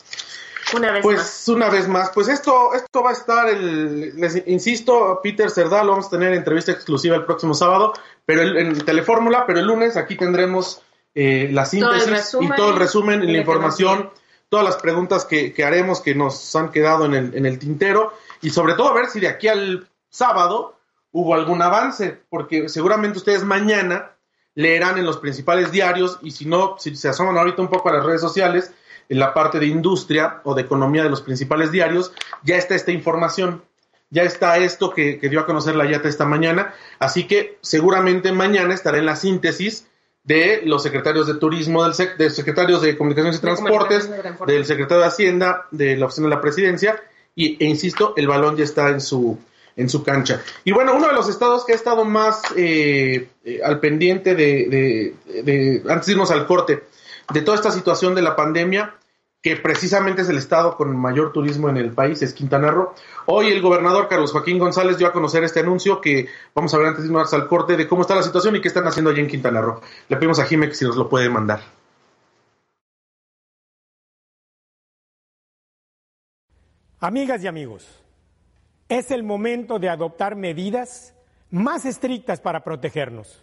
[0.75, 1.49] Una vez Pues más.
[1.49, 5.91] una vez más, pues esto, esto va a estar, el, les insisto, Peter Cerdá, lo
[5.91, 7.93] vamos a tener entrevista exclusiva el próximo sábado,
[8.25, 10.81] pero el, en Telefórmula, pero el lunes aquí tendremos
[11.15, 14.11] eh, la síntesis y todo el resumen y la información,
[14.49, 18.13] todas las preguntas que, que haremos que nos han quedado en el, en el tintero
[18.41, 20.79] y sobre todo a ver si de aquí al sábado
[21.13, 24.13] hubo algún avance, porque seguramente ustedes mañana
[24.55, 27.95] leerán en los principales diarios y si no, si se asoman ahorita un poco a
[27.95, 28.73] las redes sociales,
[29.09, 32.93] en la parte de industria o de economía de los principales diarios, ya está esta
[32.93, 33.63] información,
[34.11, 38.75] ya está esto que, dio a conocer la YATA esta mañana, así que seguramente mañana
[38.75, 39.87] estará en la síntesis
[40.25, 44.11] de los secretarios de turismo, del de secretarios de comunicaciones y transportes,
[44.47, 47.03] del secretario de Hacienda, de la oficina de la presidencia,
[47.35, 49.39] y, e insisto, el balón ya está en su,
[49.77, 50.43] en su cancha.
[50.65, 55.15] Y bueno, uno de los estados que ha estado más eh, eh, al pendiente de,
[55.29, 56.85] de, antes de irnos al corte,
[57.33, 58.95] de toda esta situación de la pandemia,
[59.43, 62.95] que precisamente es el estado con mayor turismo en el país, es Quintana Roo.
[63.27, 66.87] Hoy el gobernador Carlos Joaquín González dio a conocer este anuncio que vamos a ver
[66.87, 69.21] antes de irnos al corte de cómo está la situación y qué están haciendo allí
[69.21, 69.81] en Quintana Roo.
[70.09, 71.61] Le pedimos a Jiménez si nos lo puede mandar.
[77.01, 78.01] Amigas y amigos,
[78.89, 81.17] es el momento de adoptar medidas
[81.51, 83.43] más estrictas para protegernos.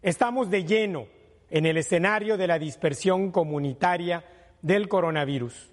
[0.00, 1.06] Estamos de lleno
[1.50, 4.24] en el escenario de la dispersión comunitaria
[4.62, 5.70] del coronavirus.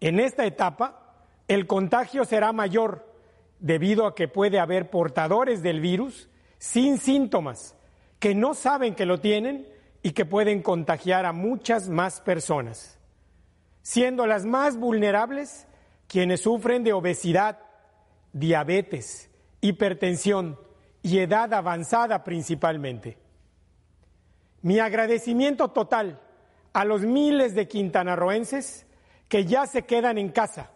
[0.00, 3.06] En esta etapa, el contagio será mayor
[3.60, 7.76] debido a que puede haber portadores del virus sin síntomas,
[8.18, 9.68] que no saben que lo tienen
[10.02, 12.98] y que pueden contagiar a muchas más personas,
[13.82, 15.66] siendo las más vulnerables
[16.06, 17.58] quienes sufren de obesidad,
[18.32, 20.58] diabetes, hipertensión
[21.02, 23.18] y edad avanzada principalmente.
[24.62, 26.20] Mi agradecimiento total
[26.78, 28.86] a los miles de quintanarroenses
[29.28, 30.70] que ya se quedan en casa.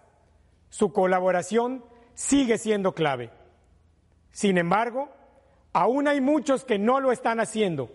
[0.69, 1.85] Su colaboración
[2.15, 3.31] sigue siendo clave.
[4.33, 5.11] Sin embargo,
[5.73, 7.89] aún hay muchos que no lo están haciendo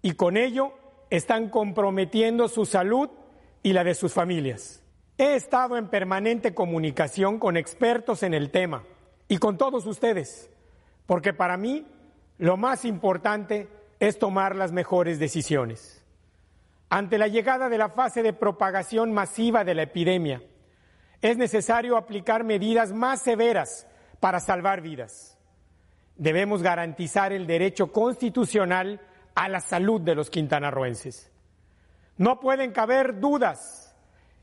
[0.00, 0.72] y con ello
[1.10, 3.10] están comprometiendo su salud
[3.62, 4.82] y la de sus familias.
[5.18, 8.84] He estado en permanente comunicación con expertos en el tema
[9.28, 10.48] y con todos ustedes,
[11.04, 11.86] porque para mí
[12.38, 13.68] lo más importante
[14.00, 15.95] es tomar las mejores decisiones.
[16.88, 20.42] Ante la llegada de la fase de propagación masiva de la epidemia,
[21.20, 23.86] es necesario aplicar medidas más severas
[24.20, 25.36] para salvar vidas.
[26.16, 29.00] Debemos garantizar el derecho constitucional
[29.34, 31.30] a la salud de los quintanarroenses.
[32.16, 33.94] No pueden caber dudas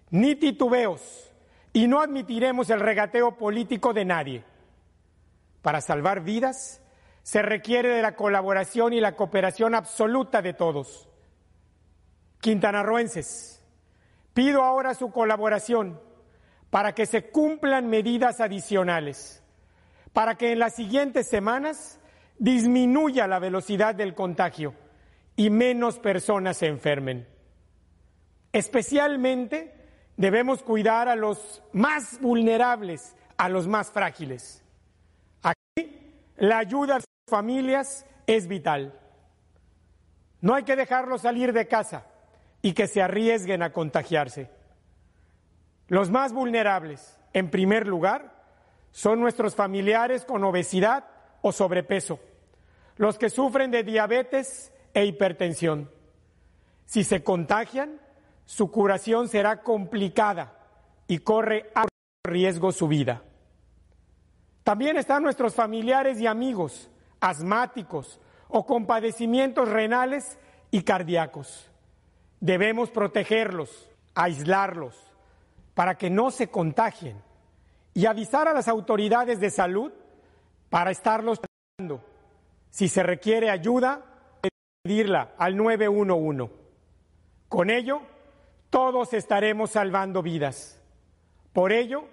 [0.10, 1.32] ni titubeos
[1.71, 4.43] y no admitiremos el regateo político de nadie.
[5.62, 6.82] Para salvar vidas
[7.23, 11.08] se requiere de la colaboración y la cooperación absoluta de todos
[12.43, 13.63] quintanarroenses,
[14.34, 15.99] pido ahora su colaboración
[16.69, 19.41] para que se cumplan medidas adicionales,
[20.12, 22.01] para que en las siguientes semanas
[22.38, 24.75] disminuya la velocidad del contagio
[25.38, 27.25] y menos personas se enfermen.
[28.51, 29.73] Especialmente
[30.17, 34.62] debemos cuidar a los más vulnerables, a los más frágiles.
[35.41, 38.99] Aquí la ayuda a sus familias es vital.
[40.41, 42.08] No hay que dejarlos salir de casa
[42.63, 44.49] y que se arriesguen a contagiarse.
[45.88, 48.41] Los más vulnerables, en primer lugar,
[48.91, 51.06] son nuestros familiares con obesidad
[51.41, 52.19] o sobrepeso,
[52.95, 55.91] los que sufren de diabetes e hipertensión.
[56.86, 57.99] Si se contagian,
[58.45, 60.58] su curación será complicada
[61.08, 61.86] y corre a
[62.23, 63.23] riesgo su vida.
[64.63, 70.38] También están nuestros familiares y amigos asmáticos o con padecimientos renales
[70.71, 71.72] y cardíacos.
[72.43, 75.01] Debemos protegerlos, aislarlos,
[75.73, 77.15] para que no se contagien
[77.93, 79.93] y avisar a las autoridades de salud
[80.69, 82.03] para estarlos tratando.
[82.69, 84.03] Si se requiere ayuda,
[84.84, 86.51] pedirla al 911.
[87.47, 88.01] Con ello,
[88.69, 90.82] todos estaremos salvando vidas.
[91.53, 92.10] Por ello,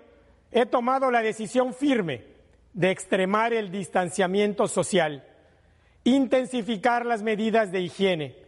[0.53, 2.25] he tomado la decisión firme
[2.73, 5.27] de extremar el distanciamiento social,
[6.05, 8.40] intensificar las medidas de higiene,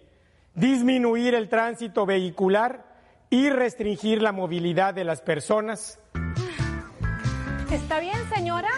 [0.55, 2.87] disminuir el tránsito vehicular
[3.31, 5.99] y restringir la movilidad de las personas.
[7.71, 8.69] ¿Está bien, señora?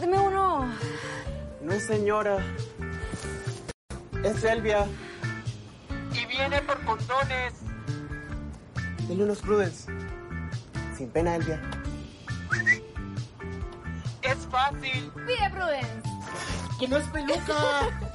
[0.00, 0.66] Deme uno.
[1.62, 2.38] No es señora.
[4.24, 4.86] Es Elvia.
[6.12, 7.54] Y viene por condones.
[9.08, 9.92] Dele unos Prudence.
[10.96, 11.60] Sin pena, Elvia.
[14.22, 15.12] Es fácil.
[15.26, 16.08] Pide Prudence.
[16.80, 18.00] Que no es peluca.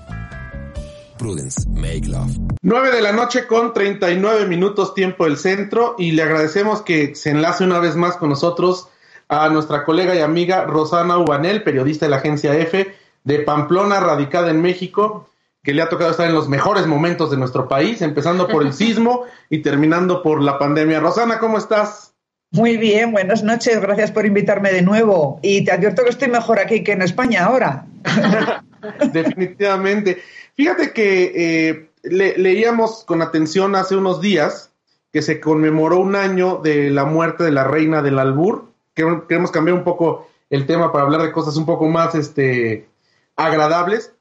[1.21, 2.31] Prudence, make love.
[2.63, 7.29] 9 de la noche con 39 minutos tiempo del centro y le agradecemos que se
[7.29, 8.89] enlace una vez más con nosotros
[9.29, 14.49] a nuestra colega y amiga Rosana Ubanel, periodista de la agencia F de Pamplona, radicada
[14.49, 15.29] en México,
[15.61, 18.73] que le ha tocado estar en los mejores momentos de nuestro país, empezando por el
[18.81, 21.01] sismo y terminando por la pandemia.
[21.01, 22.15] Rosana, ¿cómo estás?
[22.49, 25.39] Muy bien, buenas noches, gracias por invitarme de nuevo.
[25.43, 27.85] Y te advierto que estoy mejor aquí que en España ahora.
[29.13, 30.23] Definitivamente.
[30.55, 31.31] Fíjate que
[31.69, 34.71] eh, le- leíamos con atención hace unos días
[35.11, 38.65] que se conmemoró un año de la muerte de la reina del albur.
[38.93, 42.87] Queremos cambiar un poco el tema para hablar de cosas un poco más este,
[43.35, 44.13] agradables.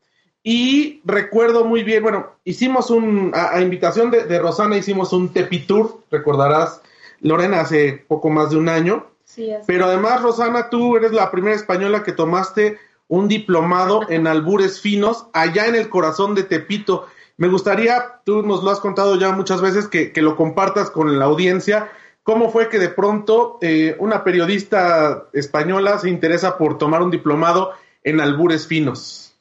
[0.42, 5.32] Y recuerdo muy bien, bueno, hicimos un, a, a invitación de, de Rosana, hicimos un
[5.32, 6.80] Tepitur, recordarás,
[7.20, 9.06] Lorena, hace poco más de un año.
[9.24, 9.50] Sí.
[9.66, 12.78] Pero además, Rosana, tú eres la primera española que tomaste
[13.10, 17.08] un diplomado en albures finos allá en el corazón de Tepito.
[17.36, 21.18] Me gustaría, tú nos lo has contado ya muchas veces, que, que lo compartas con
[21.18, 21.90] la audiencia.
[22.22, 27.72] ¿Cómo fue que de pronto eh, una periodista española se interesa por tomar un diplomado
[28.04, 29.34] en albures finos?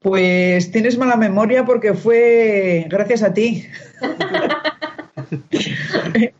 [0.00, 3.64] Pues tienes mala memoria porque fue gracias a ti.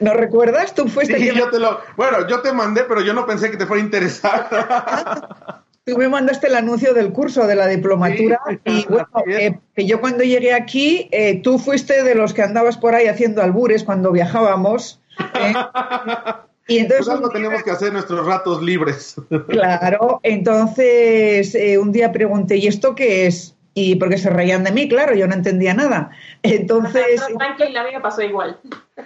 [0.00, 0.74] ¿No recuerdas?
[0.74, 3.56] Tú fuiste Sí, yo te lo, bueno, yo te mandé, pero yo no pensé que
[3.56, 5.54] te fuera a interesar.
[5.86, 9.84] Tú me mandaste el anuncio del curso de la diplomatura Sí, y bueno, eh, que
[9.86, 13.84] yo cuando llegué aquí, eh, tú fuiste de los que andabas por ahí haciendo albures
[13.84, 15.00] cuando viajábamos.
[15.34, 15.52] ¿eh?
[16.66, 19.16] Y entonces, Pues algo un día- tenemos que hacer nuestros ratos libres.
[19.48, 23.54] claro, entonces eh, un día pregunté, ¿y esto qué es?
[23.74, 26.10] Y porque se reían de mí, claro, yo no entendía nada.
[26.42, 28.58] Entonces, tranqui, la mía pasó igual.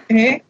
[0.07, 0.41] ¿Eh?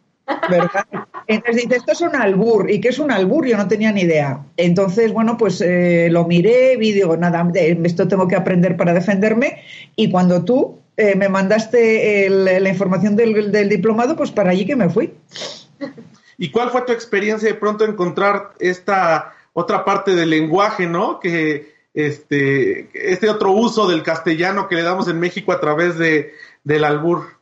[1.26, 2.70] Entonces dice, esto es un albur.
[2.70, 3.46] ¿Y qué es un albur?
[3.46, 4.40] Yo no tenía ni idea.
[4.56, 9.62] Entonces, bueno, pues eh, lo miré, vi, digo, nada, esto tengo que aprender para defenderme.
[9.96, 14.66] Y cuando tú eh, me mandaste el- la información del, del diplomado, pues para allí
[14.66, 15.14] que me fui.
[16.36, 21.20] ¿Y cuál fue tu experiencia de pronto encontrar esta otra parte del lenguaje, ¿no?
[21.20, 26.32] Que este, este otro uso del castellano que le damos en México a través de,
[26.64, 27.39] del albur.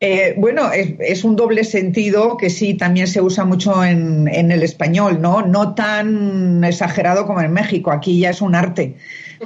[0.00, 4.52] Eh, bueno, es, es un doble sentido que sí también se usa mucho en, en
[4.52, 5.42] el español, ¿no?
[5.42, 8.94] No tan exagerado como en México, aquí ya es un arte.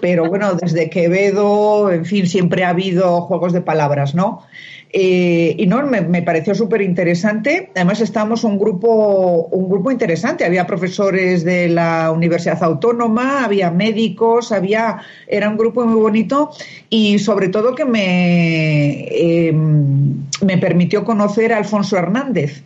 [0.00, 4.42] Pero bueno, desde Quevedo, en fin, siempre ha habido juegos de palabras, ¿no?
[4.94, 7.70] Eh, y no, me, pareció súper interesante.
[7.74, 10.44] Además, estábamos un grupo, un grupo interesante.
[10.44, 16.50] Había profesores de la Universidad Autónoma, había médicos, había, era un grupo muy bonito
[16.90, 22.62] y sobre todo que me, eh, me permitió conocer a Alfonso Hernández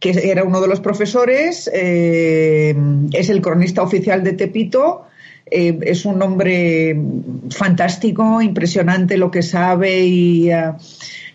[0.00, 2.74] que era uno de los profesores, eh,
[3.12, 5.04] es el cronista oficial de Tepito,
[5.50, 6.96] eh, es un hombre
[7.50, 10.76] fantástico, impresionante lo que sabe y, uh,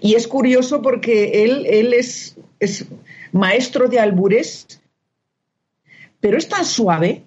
[0.01, 2.85] y es curioso porque él, él es, es,
[3.31, 4.81] maestro de albures,
[6.21, 7.23] pero es tan suave.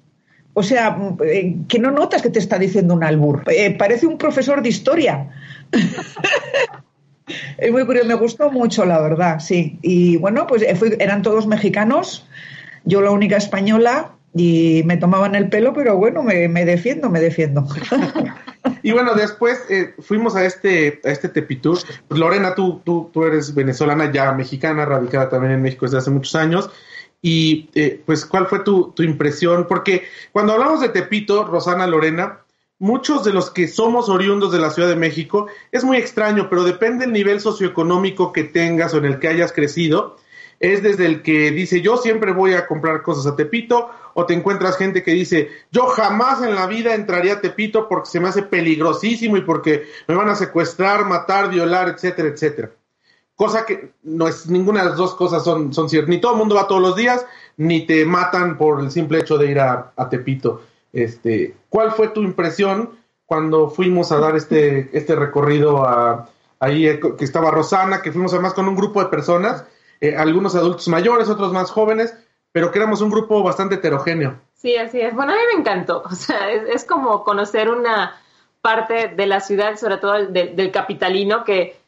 [0.55, 3.45] O sea, eh, que no notas que te está diciendo un albur.
[3.79, 5.29] Parece un profesor de historia.
[7.59, 9.79] es muy curioso, me gustó mucho, la verdad, sí.
[9.83, 12.27] Y bueno, pues eran todos mexicanos,
[12.85, 17.67] yo la única española, y me tomaban el pelo, pero bueno, me, defiendo, me defiendo.
[18.83, 21.79] y bueno, después eh, fuimos a este, a este Tepitur.
[22.09, 26.37] Lorena, tú, tú, tú eres venezolana, ya mexicana, radicada también en México desde hace muchos
[26.37, 26.71] años.
[27.21, 29.67] Y eh, pues, ¿cuál fue tu, tu impresión?
[29.69, 32.45] Porque cuando hablamos de Tepito, Rosana, Lorena,
[32.79, 36.63] muchos de los que somos oriundos de la Ciudad de México, es muy extraño, pero
[36.63, 40.17] depende del nivel socioeconómico que tengas o en el que hayas crecido.
[40.61, 44.35] Es desde el que dice, yo siempre voy a comprar cosas a Tepito, o te
[44.35, 48.27] encuentras gente que dice, yo jamás en la vida entraría a Tepito porque se me
[48.27, 52.73] hace peligrosísimo y porque me van a secuestrar, matar, violar, etcétera, etcétera.
[53.37, 56.09] Cosa que no es ninguna de las dos cosas son, son ciertas.
[56.09, 57.25] Ni todo el mundo va todos los días,
[57.59, 60.63] ni te matan por el simple hecho de ir a, Tepito.
[60.93, 66.29] Este, ¿Cuál fue tu impresión cuando fuimos a dar este, este recorrido a,
[66.59, 69.65] ahí que estaba Rosana, que fuimos además con un grupo de personas,
[70.01, 72.17] eh, algunos adultos mayores, otros más jóvenes,
[72.59, 74.41] pero que éramos un grupo bastante heterogéneo.
[74.55, 75.15] Sí, así es.
[75.15, 76.03] Bueno, a mí me encantó.
[76.11, 78.21] O sea, es, como conocer una
[78.61, 81.79] parte de la ciudad, sobre todo de, del capitalino, que,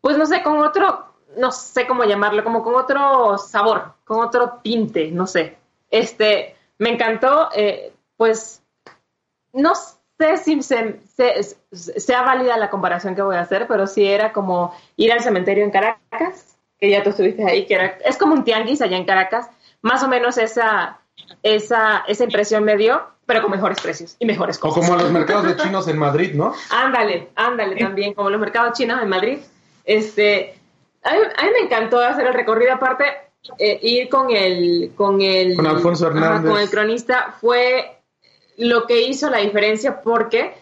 [0.00, 1.04] pues no sé, con otro,
[1.36, 5.58] no sé cómo llamarlo, como con otro sabor, con otro tinte, no sé.
[5.90, 8.62] Este, me encantó, eh, pues,
[9.52, 10.98] no sé si se,
[11.72, 15.62] sea válida la comparación que voy a hacer, pero sí era como ir al cementerio
[15.62, 19.04] en Caracas, que ya tú estuviste ahí, que era, es como un tianguis allá en
[19.04, 19.50] Caracas,
[19.84, 20.98] más o menos esa,
[21.42, 24.78] esa, esa impresión me dio, pero con mejores precios y mejores cosas.
[24.78, 26.54] O como los mercados de chinos en Madrid, ¿no?
[26.70, 29.38] Ándale, ándale también, como los mercados chinos en Madrid.
[29.84, 30.58] Este,
[31.02, 33.04] a mí, a mí me encantó hacer el recorrido, aparte,
[33.58, 35.54] eh, ir con el, con el...
[35.54, 36.30] Con Alfonso Hernández.
[36.30, 37.98] Ajá, con el cronista fue
[38.56, 40.54] lo que hizo la diferencia porque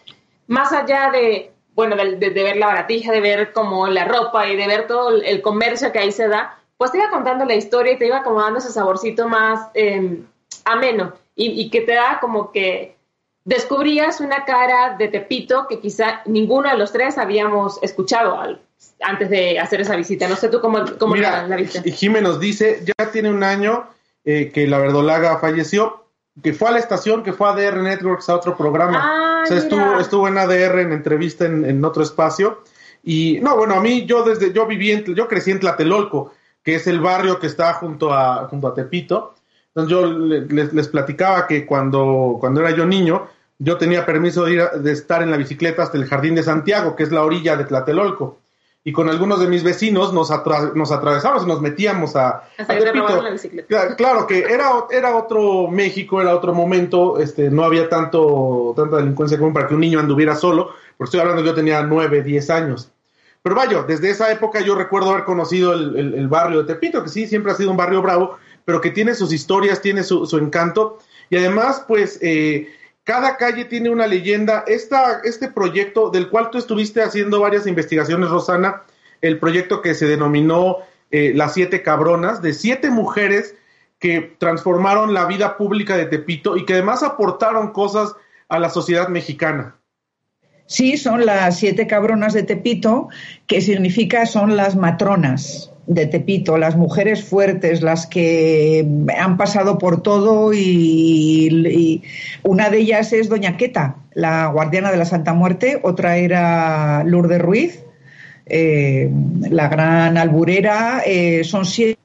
[0.47, 4.49] más allá de, bueno, de, de, de ver la baratija, de ver como la ropa
[4.49, 7.55] y de ver todo el comercio que ahí se da, pues te iba contando la
[7.55, 10.19] historia y te iba como dando ese saborcito más eh,
[10.65, 12.97] ameno y, y que te da como que
[13.45, 18.59] descubrías una cara de Tepito que quizá ninguno de los tres habíamos escuchado al-
[19.01, 20.27] antes de hacer esa visita.
[20.27, 21.81] No sé tú cómo, cómo Mira, la, viste.
[21.85, 23.87] y Jimé nos dice, ya tiene un año
[24.25, 26.03] eh, que la verdolaga falleció,
[26.43, 28.99] que fue a la estación, que fue a ADR Networks a otro programa.
[29.01, 32.61] Ah, o sea, estuvo, estuvo en ADR en entrevista en, en otro espacio.
[33.03, 36.33] Y no, bueno, a mí yo desde, yo viví en, yo crecí en Tlatelolco,
[36.63, 39.33] que es el barrio que está junto a, junto a Tepito.
[39.75, 43.27] Entonces yo le- les, les platicaba que cuando, cuando era yo niño,
[43.59, 46.95] yo tenía permiso de, ir de estar en la bicicleta hasta el Jardín de Santiago,
[46.95, 48.37] que es la orilla de Tlatelolco.
[48.85, 52.73] Y con algunos de mis vecinos nos, atra- nos atravesábamos y nos metíamos a, Hasta
[52.73, 53.21] a Tepito.
[53.21, 53.67] la bicicleta.
[53.67, 58.97] Claro, claro que era, era otro México, era otro momento, este, no había tanto, tanta
[58.97, 62.49] delincuencia como para que un niño anduviera solo, porque estoy hablando, yo tenía 9, 10
[62.49, 62.91] años.
[63.43, 67.27] Pero vaya, desde esa época yo recuerdo haber conocido el, barrio de Tepito, que sí,
[67.27, 70.99] siempre ha sido un barrio bravo, pero que tiene sus historias, tiene su, su encanto,
[71.29, 72.73] y además, pues, eh,
[73.03, 74.63] cada calle tiene una leyenda.
[74.65, 78.83] Esta, este proyecto, del cual tú estuviste haciendo varias investigaciones, Rosana,
[79.21, 80.77] el proyecto que se denominó
[81.11, 83.55] eh, Las Siete Cabronas, de siete mujeres
[83.99, 88.15] que transformaron la vida pública de Tepito y que además aportaron cosas
[88.47, 89.75] a la sociedad mexicana.
[90.65, 93.09] Sí, son las siete cabronas de Tepito,
[93.47, 98.85] que significa son las matronas de Tepito, las mujeres fuertes, las que
[99.17, 102.03] han pasado por todo y, y
[102.43, 107.41] una de ellas es Doña Queta, la guardiana de la Santa Muerte, otra era Lourdes
[107.41, 107.83] Ruiz,
[108.45, 109.09] eh,
[109.49, 111.97] la gran alburera, eh, son siete,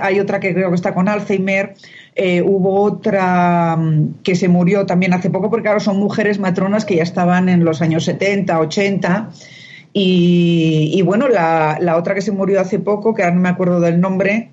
[0.00, 1.74] hay otra que creo que está con Alzheimer,
[2.14, 6.84] eh, hubo otra mm, que se murió también hace poco, porque claro, son mujeres matronas
[6.84, 9.30] que ya estaban en los años 70, 80.
[9.94, 13.48] Y, y bueno, la, la otra que se murió hace poco, que ahora no me
[13.48, 14.50] acuerdo del nombre,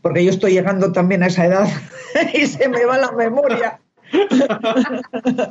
[0.00, 1.68] porque yo estoy llegando también a esa edad
[2.34, 3.80] y se me va la memoria.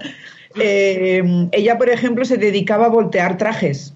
[0.55, 1.23] Eh,
[1.53, 3.95] ella, por ejemplo, se dedicaba a voltear trajes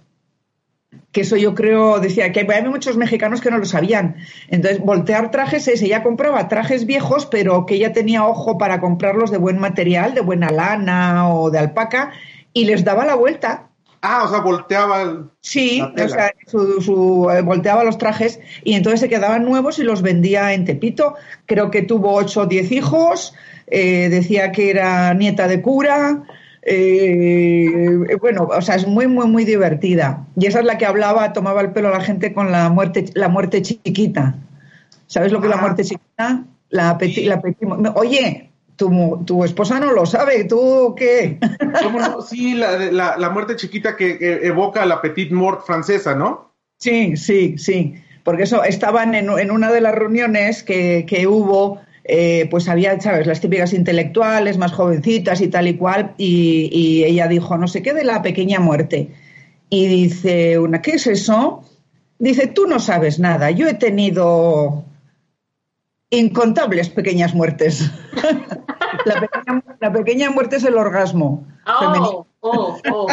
[1.16, 4.18] que eso yo creo, decía que hay muchos mexicanos que no lo sabían.
[4.49, 9.32] Entonces, voltear trajes es, ella compraba trajes viejos, pero que ella tenía ojo para comprarlos
[9.32, 12.11] de buen material, de buena lana o de alpaca,
[12.51, 13.70] y les daba la vuelta.
[14.01, 15.03] Ah, o sea, volteaba.
[15.03, 19.80] el- Sí, o sea, su, su- eh, volteaba los trajes y entonces se quedaban nuevos
[19.80, 21.16] y los vendía en Tepito.
[21.45, 23.34] Creo que tuvo ocho o diez hijos,
[23.68, 26.24] eh, decía que era nieta de cura.
[26.66, 30.26] Eh, bueno, o sea, es muy, muy, muy divertida.
[30.36, 33.05] Y esa es la que hablaba, tomaba el pelo a la gente con la muerte,
[33.13, 34.36] la muerte chiquita.
[35.07, 35.61] ¿Sabes lo que es la Ah.
[35.61, 36.43] muerte chiquita?
[36.70, 41.38] La petit- la Oye, tu, tu esposa no lo sabe, ¿tú qué?
[41.84, 42.22] ¿Cómo no?
[42.22, 46.51] Sí, la, la, la muerte chiquita que, que evoca la petite mort francesa, ¿no?
[46.80, 47.95] Sí, sí, sí.
[48.24, 52.99] Porque eso estaban en, en una de las reuniones que, que hubo, eh, pues había,
[53.01, 53.26] ¿sabes?
[53.26, 57.82] Las típicas intelectuales, más jovencitas y tal y cual, y, y ella dijo, no sé
[57.82, 59.10] qué de la pequeña muerte.
[59.70, 61.64] Y dice una, ¿qué es eso?
[62.20, 64.86] Dice, tú no sabes nada, yo he tenido
[66.12, 67.89] incontables pequeñas muertes.
[69.06, 71.47] la, pequeña, la pequeña muerte es el orgasmo.
[71.80, 72.28] femenino.
[72.48, 73.08] Oh, oh,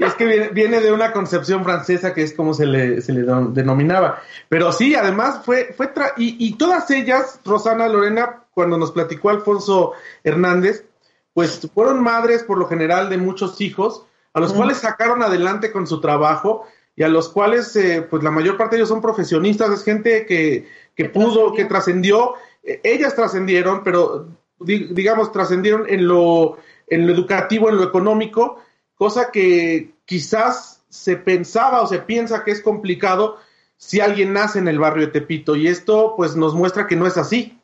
[0.00, 3.22] es que viene, viene de una concepción francesa que es como se le, se le
[3.52, 4.20] denominaba.
[4.48, 9.30] Pero sí, además fue, fue tra- y, y todas ellas, Rosana Lorena, cuando nos platicó
[9.30, 9.92] Alfonso
[10.24, 10.84] Hernández,
[11.32, 15.86] pues fueron madres por lo general de muchos hijos, a los cuales sacaron adelante con
[15.86, 16.66] su trabajo
[16.96, 20.26] y a los cuales, eh, pues la mayor parte de ellos son profesionistas, es gente
[20.26, 22.34] que, que pudo, que trascendió,
[22.66, 24.26] Eh, ellas trascendieron, pero
[24.58, 26.56] di- digamos, trascendieron en lo,
[26.86, 28.58] en lo educativo, en lo económico,
[28.94, 33.36] cosa que quizás se pensaba o se piensa que es complicado
[33.76, 37.06] si alguien nace en el barrio de Tepito y esto pues nos muestra que no
[37.06, 37.58] es así.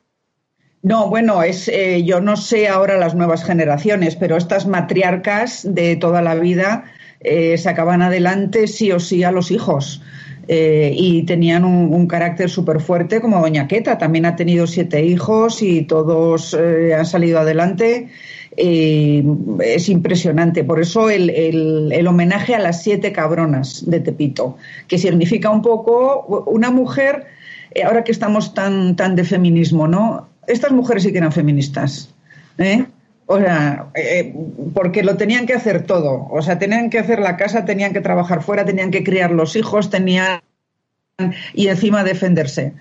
[0.82, 5.96] No, bueno, es eh, yo no sé ahora las nuevas generaciones, pero estas matriarcas de
[5.96, 6.84] toda la vida
[7.20, 10.02] eh, sacaban adelante sí o sí a los hijos.
[10.52, 15.62] Eh, y tenían un, carácter súper fuerte, como Doña Queta, también ha tenido siete hijos
[15.62, 18.08] y todos eh, han salido adelante.
[18.62, 19.24] Eh,
[19.64, 20.64] es impresionante.
[20.64, 25.62] Por eso el, el- el homenaje a las siete cabronas de Tepito, que significa un
[25.62, 27.24] poco una mujer,
[27.74, 30.28] eh, ahora que estamos tan, tan de feminismo, ¿no?
[30.46, 32.10] Estas mujeres sí que eran feministas.
[32.58, 32.84] ¿eh?
[33.24, 34.34] O sea, eh,
[34.74, 36.28] porque lo tenían que hacer todo.
[36.30, 39.56] O sea, tenían que hacer la casa, tenían que trabajar fuera, tenían que criar los
[39.56, 40.40] hijos, tenían
[41.54, 42.74] y encima defenderse.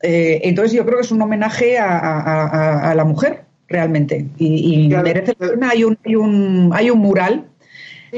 [0.00, 5.04] Entonces yo creo que es un homenaje a- a la mujer realmente y, y Claro.
[5.04, 5.70] merece la pena.
[5.70, 7.46] Hay un, hay un, hay un mural.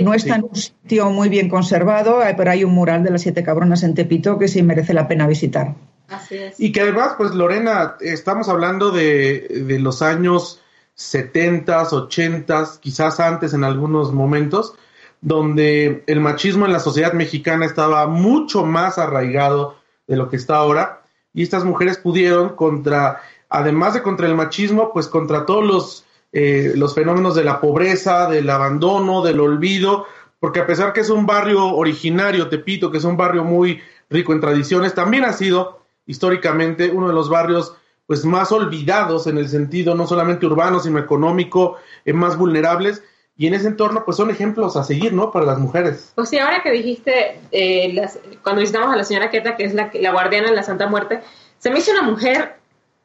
[0.00, 3.22] No está en un sitio muy bien conservado, eh, pero hay un mural de las
[3.22, 5.74] siete cabronas en Tepito que sí merece la pena visitar.
[6.08, 6.60] Así es.
[6.60, 10.60] Y que además, pues Lorena, estamos hablando de, de los años
[10.94, 14.74] 70, 80, quizás antes en algunos momentos,
[15.20, 19.76] donde el machismo en la sociedad mexicana estaba mucho más arraigado
[20.06, 21.02] de lo que está ahora,
[21.34, 26.72] y estas mujeres pudieron contra, además de contra el machismo, pues contra todos los, eh,
[26.76, 30.06] los fenómenos de la pobreza, del abandono, del olvido,
[30.40, 33.80] porque a pesar que es un barrio originario, Tepito, que es un barrio muy
[34.10, 37.74] rico en tradiciones, también ha sido históricamente uno de los barrios
[38.06, 41.76] pues más olvidados en el sentido no solamente urbano, sino económico,
[42.06, 43.02] eh, más vulnerables.
[43.36, 45.30] Y en ese entorno, pues son ejemplos a seguir, ¿no?
[45.30, 46.12] Para las mujeres.
[46.14, 48.08] Pues sí, ahora que dijiste, eh,
[48.42, 51.20] cuando visitamos a la señora Queta, que es la, la guardiana en la Santa Muerte,
[51.58, 52.56] se me hizo una mujer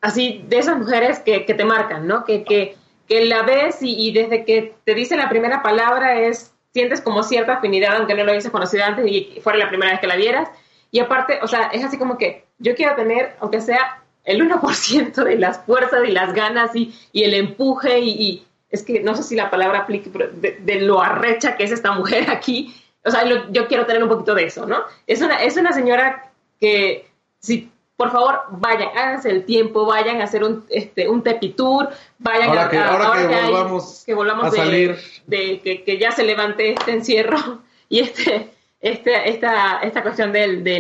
[0.04, 2.26] así, de esas mujeres que, que te marcan, ¿no?
[2.26, 2.76] Que, que,
[3.08, 7.54] que la ves y, desde que te dice la primera palabra es, sientes como cierta
[7.54, 10.50] afinidad, aunque no lo hubieses conocido antes y fuera la primera vez que la vieras.
[10.92, 15.24] Y aparte, o sea, es así como que yo quiero tener, aunque sea el 1%
[15.24, 19.24] de las fuerzas y las ganas y, y el empuje y, es que no sé
[19.24, 22.76] si la palabra aplique, de, lo arrecha que es esta mujer aquí.
[23.06, 24.84] O sea, yo quiero tener un poquito de eso, ¿no?
[25.08, 27.06] Es una, es una señora que,
[27.40, 31.90] si, por favor, vayan, háganse el tiempo, vayan a hacer un, este, un tepitur,
[32.20, 34.98] vayan Ahora a, que- a- ahora que volvamos que volvamos a de- salir.
[35.28, 38.50] de, que, que ya se levante este encierro y este,
[38.82, 40.80] este, esta, esta cuestión del- de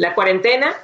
[0.00, 0.74] la cuarentena,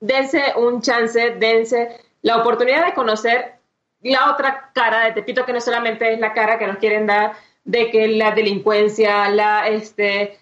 [0.00, 1.88] dense un chance, dense
[2.22, 3.54] la oportunidad de conocer
[4.02, 7.32] la otra cara de Tepito, que no solamente es la cara que nos quieren dar
[7.64, 10.38] de que la delincuencia, la, este,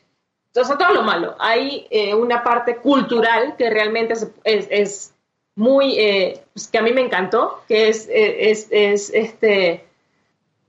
[0.53, 1.37] sea, todo lo malo.
[1.39, 5.15] Hay eh, una parte cultural que realmente es,
[5.55, 9.85] muy, eh, pues, que a mí me encantó, que es, eh, es, es, este,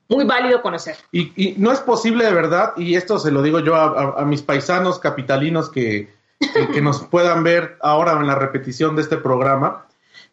[0.10, 0.98] muy válido conocer.
[1.12, 5.00] Y, no es posible de verdad, y esto se lo digo yo a, mis paisanos
[5.00, 6.10] capitalinos que,
[6.40, 9.88] que, que nos puedan ver ahora en la repetición de este programa,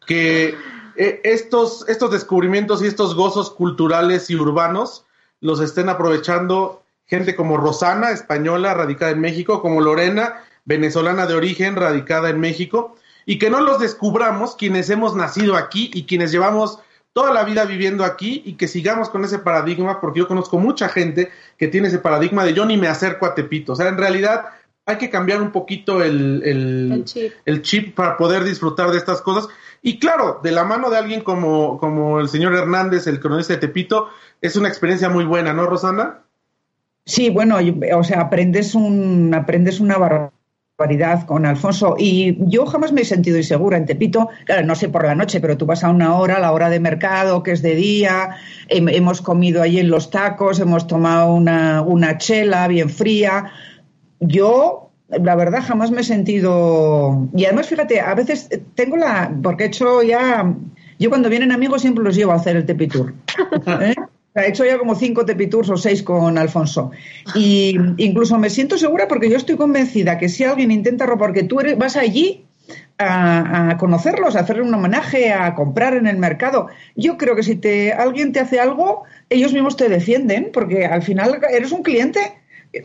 [0.06, 0.56] que
[0.96, 5.04] estos, estos descubrimientos y estos gozos culturales y urbanos
[5.40, 11.74] los estén aprovechando gente como Rosana, española, radicada en México, como Lorena, venezolana de origen,
[11.74, 12.94] radicada en México,
[13.26, 16.78] y que no los descubramos quienes hemos nacido aquí y quienes llevamos
[17.12, 20.88] toda la vida viviendo aquí y que sigamos con ese paradigma, porque yo conozco mucha
[20.88, 23.72] gente que tiene ese paradigma de yo ni me acerco a Tepito.
[23.72, 24.44] O sea, en realidad
[24.86, 27.32] hay que cambiar un poquito el, el, El chip.
[27.44, 29.48] el chip para poder disfrutar de estas cosas.
[29.82, 33.60] Y claro, de la mano de alguien como, como el señor Hernández, el cronista de
[33.60, 34.08] Tepito,
[34.40, 36.22] es una experiencia muy buena, ¿no, Rosana?
[37.08, 37.56] Sí, bueno,
[37.96, 41.94] o sea, aprendes, un, aprendes una barbaridad con Alfonso.
[41.98, 44.28] Y yo jamás me he sentido insegura en Tepito.
[44.44, 46.80] Claro, no sé por la noche, pero tú vas a una hora, la hora de
[46.80, 48.36] mercado, que es de día.
[48.68, 53.52] hem- hemos comido allí en los tacos, hemos tomado una, una chela bien fría.
[54.20, 57.26] Yo, la verdad, jamás me he sentido.
[57.34, 59.32] Y además, fíjate, a veces tengo la.
[59.42, 60.54] Porque he hecho ya.
[60.98, 63.14] Yo cuando vienen amigos siempre los llevo a hacer el Tepitur.
[63.80, 63.94] ¿eh?
[64.38, 66.90] Sea, He hecho ya como cinco tepitours o seis con Alfonso.
[67.34, 71.42] Y incluso me siento segura porque yo estoy convencida que si alguien intenta robar, porque
[71.42, 72.44] tú eres, vas allí
[72.98, 76.68] a, a conocerlos, a hacerle un homenaje, a comprar en el mercado.
[76.94, 81.02] Yo creo que si te, alguien te hace algo, ellos mismos te defienden porque al
[81.02, 82.20] final eres un cliente.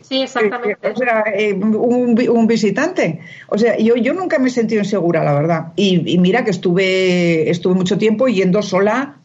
[0.02, 0.88] Sí, exactamente.
[0.88, 3.20] O sea, eh, un visitante.
[3.48, 5.72] O sea, yo, yo nunca me he sentido insegura, la verdad.
[5.76, 9.18] Y, y mira que estuve, estuve mucho tiempo yendo sola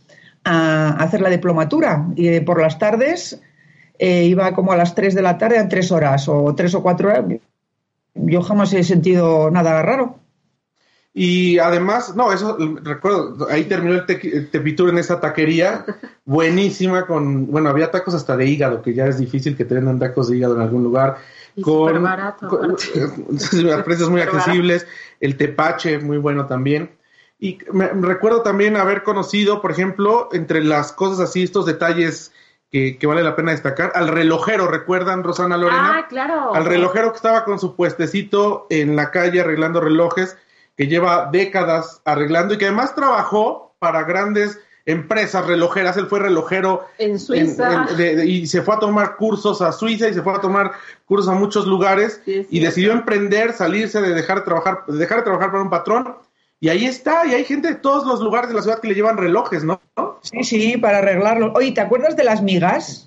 [0.49, 2.07] a hacer la diplomatura.
[2.15, 3.39] Y eh, por las tardes
[3.97, 6.81] eh, iba como a las 3 de la tarde en tres horas o tres o
[6.81, 7.25] cuatro horas.
[8.15, 10.17] Yo jamás he sentido nada raro.
[11.13, 15.83] Y además, no, eso recuerdo, ahí terminó el, te- el Tepitur en esa taquería,
[16.25, 19.97] buenísima, con, bueno, había tacos hasta de hígado, que ya es difícil que te vendan
[19.99, 21.17] tacos de hígado en algún lugar.
[21.55, 22.75] Y con, superbarato, con-
[23.73, 24.85] a precios muy accesibles,
[25.19, 26.91] el tepache, muy bueno también.
[27.39, 32.33] Y me, recuerdo también haber conocido, por ejemplo, entre las cosas así, estos detalles
[32.71, 35.99] que, que vale la pena destacar, al relojero, ¿recuerdan, Rosana Lorena?
[35.99, 36.53] Ah, claro.
[36.53, 40.37] al relojero que estaba con su puestecito en la calle arreglando relojes,
[40.77, 45.97] que lleva décadas arreglando y que además trabajó para grandes empresas relojeras.
[45.97, 47.85] Él fue relojero En Suiza.
[47.91, 50.41] en- de- de- y se fue a tomar cursos a Suiza y se fue a
[50.41, 50.71] tomar
[51.05, 55.19] cursos a muchos lugares Sí, y decidió emprender, salirse de dejar de trabajar, de dejar
[55.19, 56.15] de trabajar para un patrón.
[56.61, 58.93] Y ahí está, y hay gente de todos los lugares de la ciudad que le
[58.95, 59.79] llevan relojes, ¿no?
[60.21, 61.53] Sí, sí, para arreglarlo.
[61.55, 63.05] Oye, ¿te acuerdas de las migas?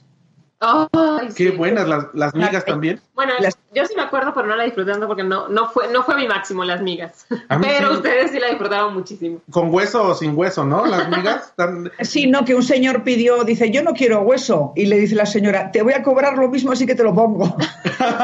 [0.64, 1.56] Ay, Qué sí.
[1.56, 3.00] buenas las, las migas también.
[3.14, 5.88] Bueno, Las- yo sí me acuerdo, pero no la disfruté tanto porque no, no, fue,
[5.92, 7.26] no fue mi máximo las migas.
[7.28, 7.96] Pero sí.
[7.96, 9.40] ustedes sí la disfrutaron muchísimo.
[9.50, 10.86] Con hueso o sin hueso, ¿no?
[10.86, 11.52] Las migas.
[11.56, 11.90] Tan...
[12.00, 14.72] Sí, no, que un señor pidió, dice, yo no quiero hueso.
[14.76, 17.12] Y le dice la señora, te voy a cobrar lo mismo, así que te lo
[17.12, 17.56] pongo.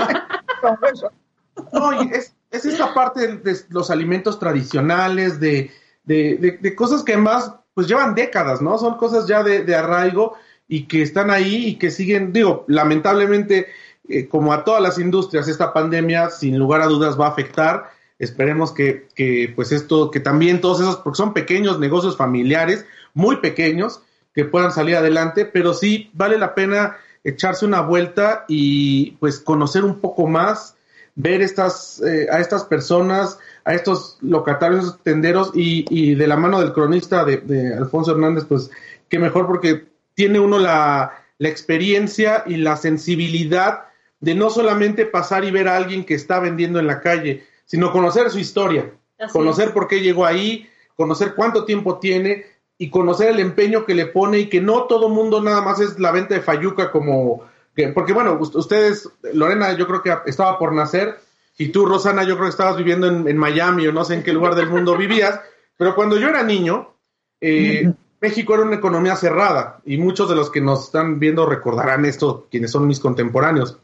[0.63, 1.11] Con hueso.
[1.73, 5.71] No, y es, es esta parte de, los alimentos tradicionales, de,
[6.05, 8.77] de, de- de cosas que más pues llevan décadas, ¿no?
[8.79, 10.35] Son cosas ya de, de arraigo
[10.67, 13.69] y que están ahí y que siguen, digo, lamentablemente,
[14.09, 17.91] eh, como a todas las industrias, esta pandemia sin lugar a dudas va a afectar.
[18.19, 22.85] Esperemos que, que, pues esto, que también todos esos, porque son pequeños negocios familiares,
[23.15, 24.03] muy pequeños,
[24.35, 29.85] que puedan salir adelante, pero sí vale la pena echarse una vuelta y pues conocer
[29.85, 30.77] un poco más,
[31.19, 36.37] ver estas, eh, a estas personas, a estos locatarios, estos tenderos y, y de la
[36.37, 38.71] mano del cronista de, de Alfonso Hernández, pues
[39.09, 43.87] qué mejor porque tiene uno la, la experiencia y la sensibilidad
[44.21, 47.91] de no solamente pasar y ver a alguien que está vendiendo en la calle, sino
[47.91, 49.73] conocer su historia, Así conocer es.
[49.73, 52.47] por qué llegó ahí, conocer cuánto tiempo tiene
[52.79, 55.99] y conocer el empeño que le pone y que no todo mundo nada más es
[55.99, 57.43] la venta de Fayuca como
[57.79, 61.21] que, porque bueno, ust- ustedes, Lorena, yo creo que estaba por nacer
[61.57, 64.25] y tú, Rosana, yo creo que estabas viviendo en, en Miami o no sé en
[64.25, 65.41] qué lugar del mundo vivías,
[65.77, 66.93] pero cuando yo era niño,
[67.41, 72.05] eh, México era una economía cerrada y muchos de los que nos están viendo recordarán
[72.05, 73.79] esto, quienes son mis contemporáneos.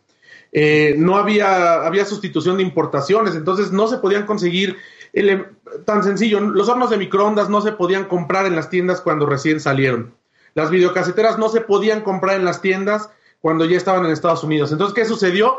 [0.51, 4.77] Eh, no había, había sustitución de importaciones, entonces no se podían conseguir
[5.13, 5.47] el
[5.85, 6.41] tan sencillo.
[6.41, 10.15] Los hornos de microondas no se podían comprar en las tiendas cuando recién salieron.
[10.55, 13.11] Las videocaseteras no se podían comprar en las tiendas
[13.45, 14.73] cuando ya estaban en Estados Unidos.
[14.73, 15.59] Entonces, ¿qué sucedió?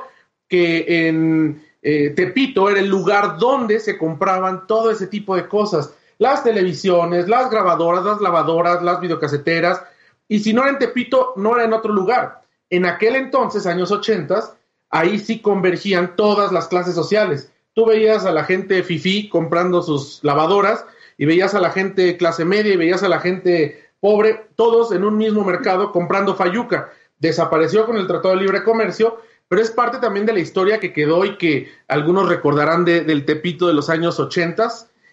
[0.50, 5.94] Que en eh, Tepito era el lugar donde se compraban todo ese tipo de cosas.
[6.18, 9.84] Las televisiones, las grabadoras, las lavadoras, las videocaseteras.
[10.28, 12.42] Y si no era en Tepito, no era en otro lugar.
[12.72, 14.56] En aquel entonces, años 80,
[14.90, 17.52] ahí sí convergían todas las clases sociales.
[17.76, 20.84] Tú veías a la gente fifí comprando sus lavadoras
[21.20, 25.04] y veías a la gente clase media y veías a la gente pobre, todos en
[25.04, 26.90] un mismo mercado comprando fayuca.
[27.20, 30.91] Desapareció con el Tratado de Libre Comercio, pero es parte también de la historia que
[30.93, 34.70] quedó y que algunos recordarán de- del Tepito de los años 80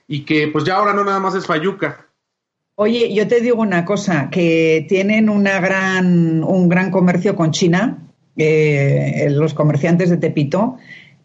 [0.08, 2.06] y que pues ya ahora no nada más es fayuca.
[2.74, 7.98] Oye, yo te digo una cosa, que tienen una gran, un gran comercio con China,
[8.36, 10.78] eh, los comerciantes de Tepito,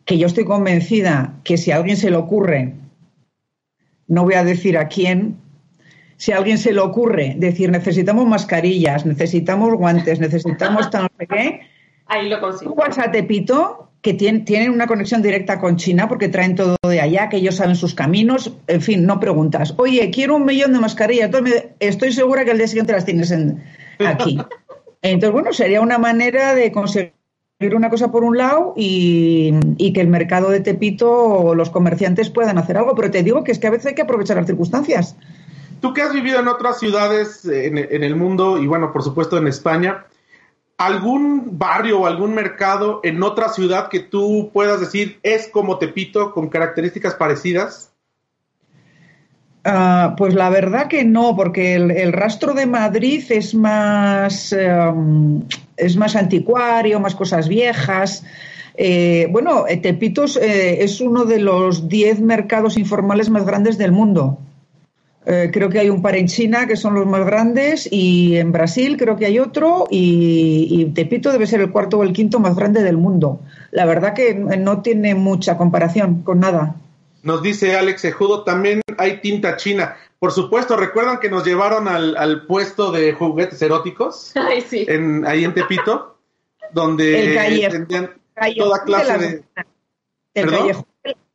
[0.03, 2.73] que yo estoy convencida que si a alguien se le ocurre,
[4.07, 5.37] no voy a decir a quién,
[6.17, 11.27] si a alguien se le ocurre decir necesitamos mascarillas, necesitamos guantes, necesitamos tal no sé
[11.27, 11.59] qué,
[12.09, 12.75] Ahí lo tú consigo.
[12.83, 17.27] a Tepito, que tien- tienen una conexión directa con China porque traen todo de allá,
[17.27, 19.73] que ellos saben sus caminos, en fin, no preguntas.
[19.77, 23.31] Oye, quiero un millón de mascarillas, entonces estoy segura que el día siguiente las tienes
[23.31, 23.61] en-
[24.05, 24.37] aquí.
[25.01, 27.11] Entonces, bueno, sería una manera de conseguir
[27.75, 32.29] una cosa por un lado y, y que el mercado de Tepito o los comerciantes
[32.29, 34.45] puedan hacer algo, pero te digo que es que a veces hay que aprovechar las
[34.47, 35.17] circunstancias.
[35.79, 39.37] Tú que has vivido en otras ciudades eh, en, el mundo y bueno, por supuesto
[39.37, 40.05] en España,
[40.77, 46.33] ¿algún barrio o algún mercado en otra ciudad que tú puedas decir es como Tepito
[46.33, 47.91] con características parecidas?
[49.63, 54.93] Ah, pues la verdad que no, porque el, rastro de Madrid es más, eh,
[55.75, 58.23] es más anticuario, más cosas viejas.
[58.77, 63.77] Eh, bueno, eh, Tepito es, eh, es uno de los 10 mercados informales más grandes
[63.79, 64.37] del mundo.
[65.29, 68.53] Eh, creo que hay un par en China que son los más grandes y en
[68.53, 72.39] Brasil creo que hay otro y, y Tepito debe ser el cuarto o el quinto
[72.39, 73.41] más grande del mundo.
[73.71, 76.75] La verdad que no tiene mucha comparación con nada.
[77.23, 79.97] Nos dice Alex Ejudo, también hay tinta china.
[80.17, 84.85] Por supuesto, ¿recuerdan que nos llevaron al, al puesto de juguetes eróticos Ay, sí.
[84.87, 86.19] en, ahí en Tepito?
[86.71, 88.11] Donde vendían
[88.57, 89.43] toda clase las de...
[90.33, 90.85] El callejón,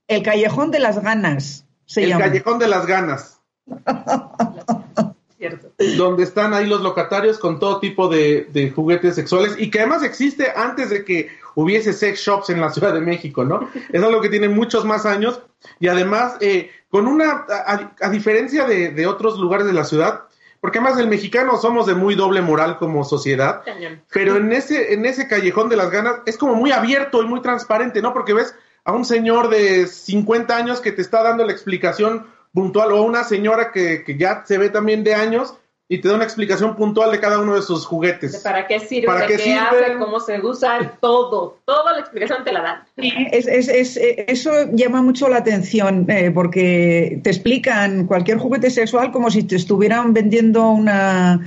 [0.08, 2.24] el callejón de las ganas se el llama.
[2.24, 3.41] callejón de las ganas.
[5.38, 5.72] Cierto.
[5.96, 10.04] donde están ahí los locatarios con todo tipo de, de juguetes sexuales y que además
[10.04, 13.68] existe antes de que hubiese sex shops en la Ciudad de México, ¿no?
[13.92, 15.42] Es algo que tiene muchos más años
[15.80, 20.22] y además eh, con una, a, a diferencia de, de otros lugares de la ciudad,
[20.60, 24.00] porque además el mexicano somos de muy doble moral como sociedad, Cañón.
[24.12, 27.42] pero en ese, en ese callejón de las ganas es como muy abierto y muy
[27.42, 28.12] transparente, ¿no?
[28.12, 28.54] Porque ves
[28.84, 33.02] a un señor de 50 años que te está dando la explicación puntual o a
[33.02, 35.54] una señora que, que ya se ve también de años
[35.88, 38.36] y te da una explicación puntual de cada uno de sus De juguetes.
[38.38, 39.06] ¿Para qué sirve?
[39.06, 39.58] ¿Para ¿De qué qué, sirve?
[39.84, 39.98] hace?
[39.98, 40.92] ¿Cómo se usa?
[41.00, 41.58] Todo.
[41.66, 42.82] Toda la explicación te la dan.
[42.96, 49.12] Es- es- es- eso llama mucho la atención eh, porque te explican cualquier juguete sexual
[49.12, 51.40] como si te estuvieran vendiendo una,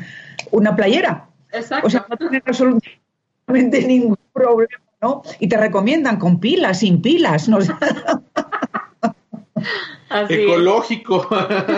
[0.52, 1.28] una playera.
[1.52, 1.88] Exacto.
[1.88, 5.24] O sea, no tienes absolutamente ningún problema, ¿no?
[5.40, 7.58] Y te recomiendan con pilas, sin pilas, ¿no?
[10.24, 10.34] Así.
[10.34, 11.28] Ecológico,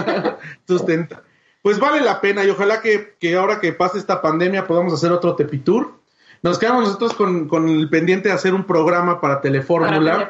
[0.68, 1.24] sustenta.
[1.62, 5.12] Pues vale la pena y ojalá que, que ahora que pase esta pandemia podamos hacer
[5.12, 5.96] otro Tepitur.
[6.42, 10.30] nos quedamos nosotros con, con el pendiente de hacer un programa para Telefórmula,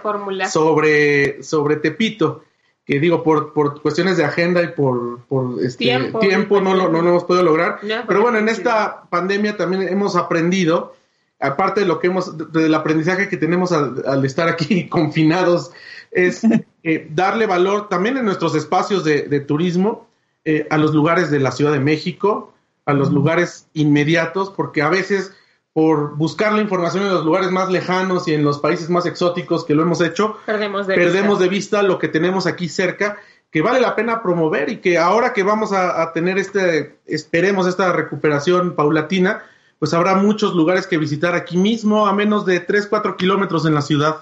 [0.49, 2.43] sobre, sobre Tepito,
[2.85, 6.19] que digo, por, por cuestiones de agenda y por, por este, Tiempo.
[6.19, 7.79] tiempo, no, lo, no lo hemos podido lograr.
[7.83, 10.95] No, Pero bueno, en esta pandemia también hemos aprendido,
[11.39, 15.71] aparte de lo que hemos, del aprendizaje que tenemos al, al estar aquí confinados,
[16.11, 16.41] es
[16.83, 20.07] eh, darle valor también en nuestros espacios de, de turismo
[20.45, 22.53] eh, a los lugares de la Ciudad de México,
[22.85, 25.33] a los lugares inmediatos, porque a veces
[25.73, 29.63] por buscar la información en los lugares más lejanos y en los países más exóticos
[29.63, 31.43] que lo hemos hecho, Perdemos de perdemos vista.
[31.43, 33.17] de vista lo que tenemos aquí cerca,
[33.51, 37.67] que vale la pena promover y que ahora que vamos a, a tener este, esperemos
[37.67, 39.43] esta recuperación paulatina,
[39.77, 43.75] pues habrá muchos lugares que visitar aquí mismo, a menos de 3, 4 kilómetros en
[43.75, 44.15] la ciudad.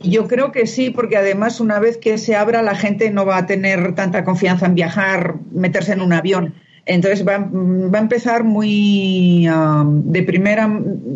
[0.00, 3.38] Yo creo que sí, porque además una vez que se abra la gente no va
[3.38, 6.54] a tener tanta confianza en viajar, meterse en un avión.
[6.86, 10.70] Entonces va, a empezar muy ah, de primera.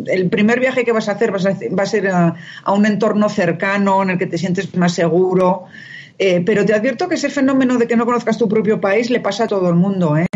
[0.07, 2.85] El primer viaje que vas a hacer vas a va a ser a, a un
[2.85, 5.65] entorno cercano en el que te sientes más seguro.
[6.17, 9.21] Eh, pero te advierto que ese fenómeno de que no conozcas tu propio país le
[9.21, 10.28] pasa a todo el mundo, ¿eh?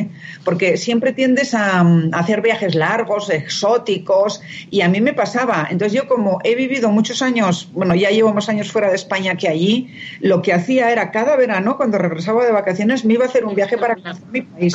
[0.43, 5.67] Porque siempre tiendes a, mm, hacer viajes largos, exóticos, y a mí me pasaba.
[5.69, 9.35] Entonces yo como he vivido muchos años, bueno, ya llevo más años fuera de España
[9.35, 9.89] que allí,
[10.19, 13.55] lo que hacía era cada verano, cuando regresaba de vacaciones, me iba a hacer un
[13.55, 14.73] viaje para conocer mi país.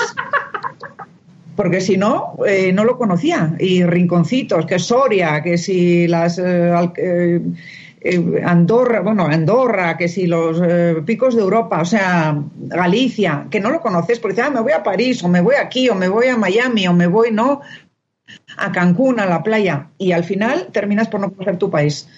[1.56, 3.54] Porque si no, eh, no lo conocía.
[3.58, 6.92] Y rinconcitos, que Soria, que si las eh, al-
[8.00, 13.60] eh, Andorra, bueno, Andorra, que si los eh, picos de Europa, o sea, Galicia, que
[13.60, 15.94] no lo conoces, porque dices, ah, me voy a París, o me voy aquí, o
[15.94, 17.60] me voy a Miami, o me voy, no,
[18.56, 19.88] a Cancún, a la playa.
[19.98, 22.08] Y al final terminas por no conocer tu país.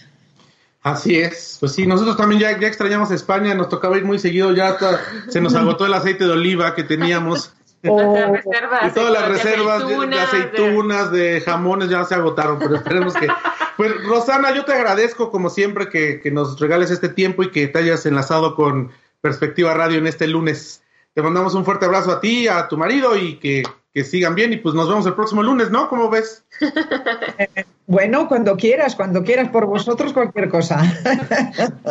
[0.83, 4.55] Así es, pues sí, nosotros también ya, ya extrañamos España, nos tocaba ir muy seguido,
[4.55, 7.55] ya hasta se nos agotó el aceite de oliva que teníamos.
[7.83, 8.87] Reservas.
[8.87, 13.14] Y todas las de reservas de, de aceitunas, de jamones ya se agotaron, pero esperemos
[13.14, 13.28] que...
[13.76, 17.66] Pues Rosana, yo te agradezco como siempre que, que nos regales este tiempo y que
[17.66, 18.91] te hayas enlazado con
[19.22, 20.83] Perspectiva Radio en este lunes.
[21.14, 23.62] Te mandamos un fuerte abrazo a ti, a tu marido y que,
[23.95, 25.89] que sigan bien y pues nos vemos el próximo lunes, ¿no?
[25.89, 26.45] ¿Cómo ves?
[27.87, 30.81] Bueno, cuando quieras, cuando quieras, por vosotros cualquier cosa.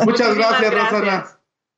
[0.06, 0.92] Muchas gracias, gracias.
[0.92, 1.26] Rosana.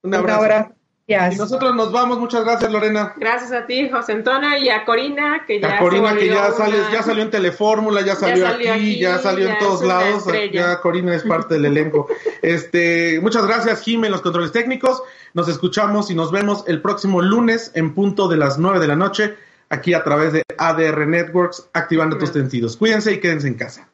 [0.05, 0.73] Un Un abrazo.
[1.07, 3.13] Y nosotros nos vamos, muchas gracias Lorena.
[3.17, 6.53] Gracias a ti, José Antonio, y a Corina, que ya A Corina se que ya
[6.53, 9.59] sale, una- ya salió en Telefórmula, ya salió, salió aquí, aquí, ya salió ya en
[9.59, 10.61] todos lados, estrella.
[10.61, 12.07] ya Corina es parte del elenco.
[12.43, 15.03] Este, muchas gracias Jim en los controles técnicos.
[15.35, 18.97] Nos escuchamos y nos vemos el próximo lunes en punto de las 9 de la
[18.97, 19.35] noche
[19.71, 22.77] aquí a través de ADR Networks activando tus sentidos.
[22.77, 23.89] Cuídense y quédense en casa.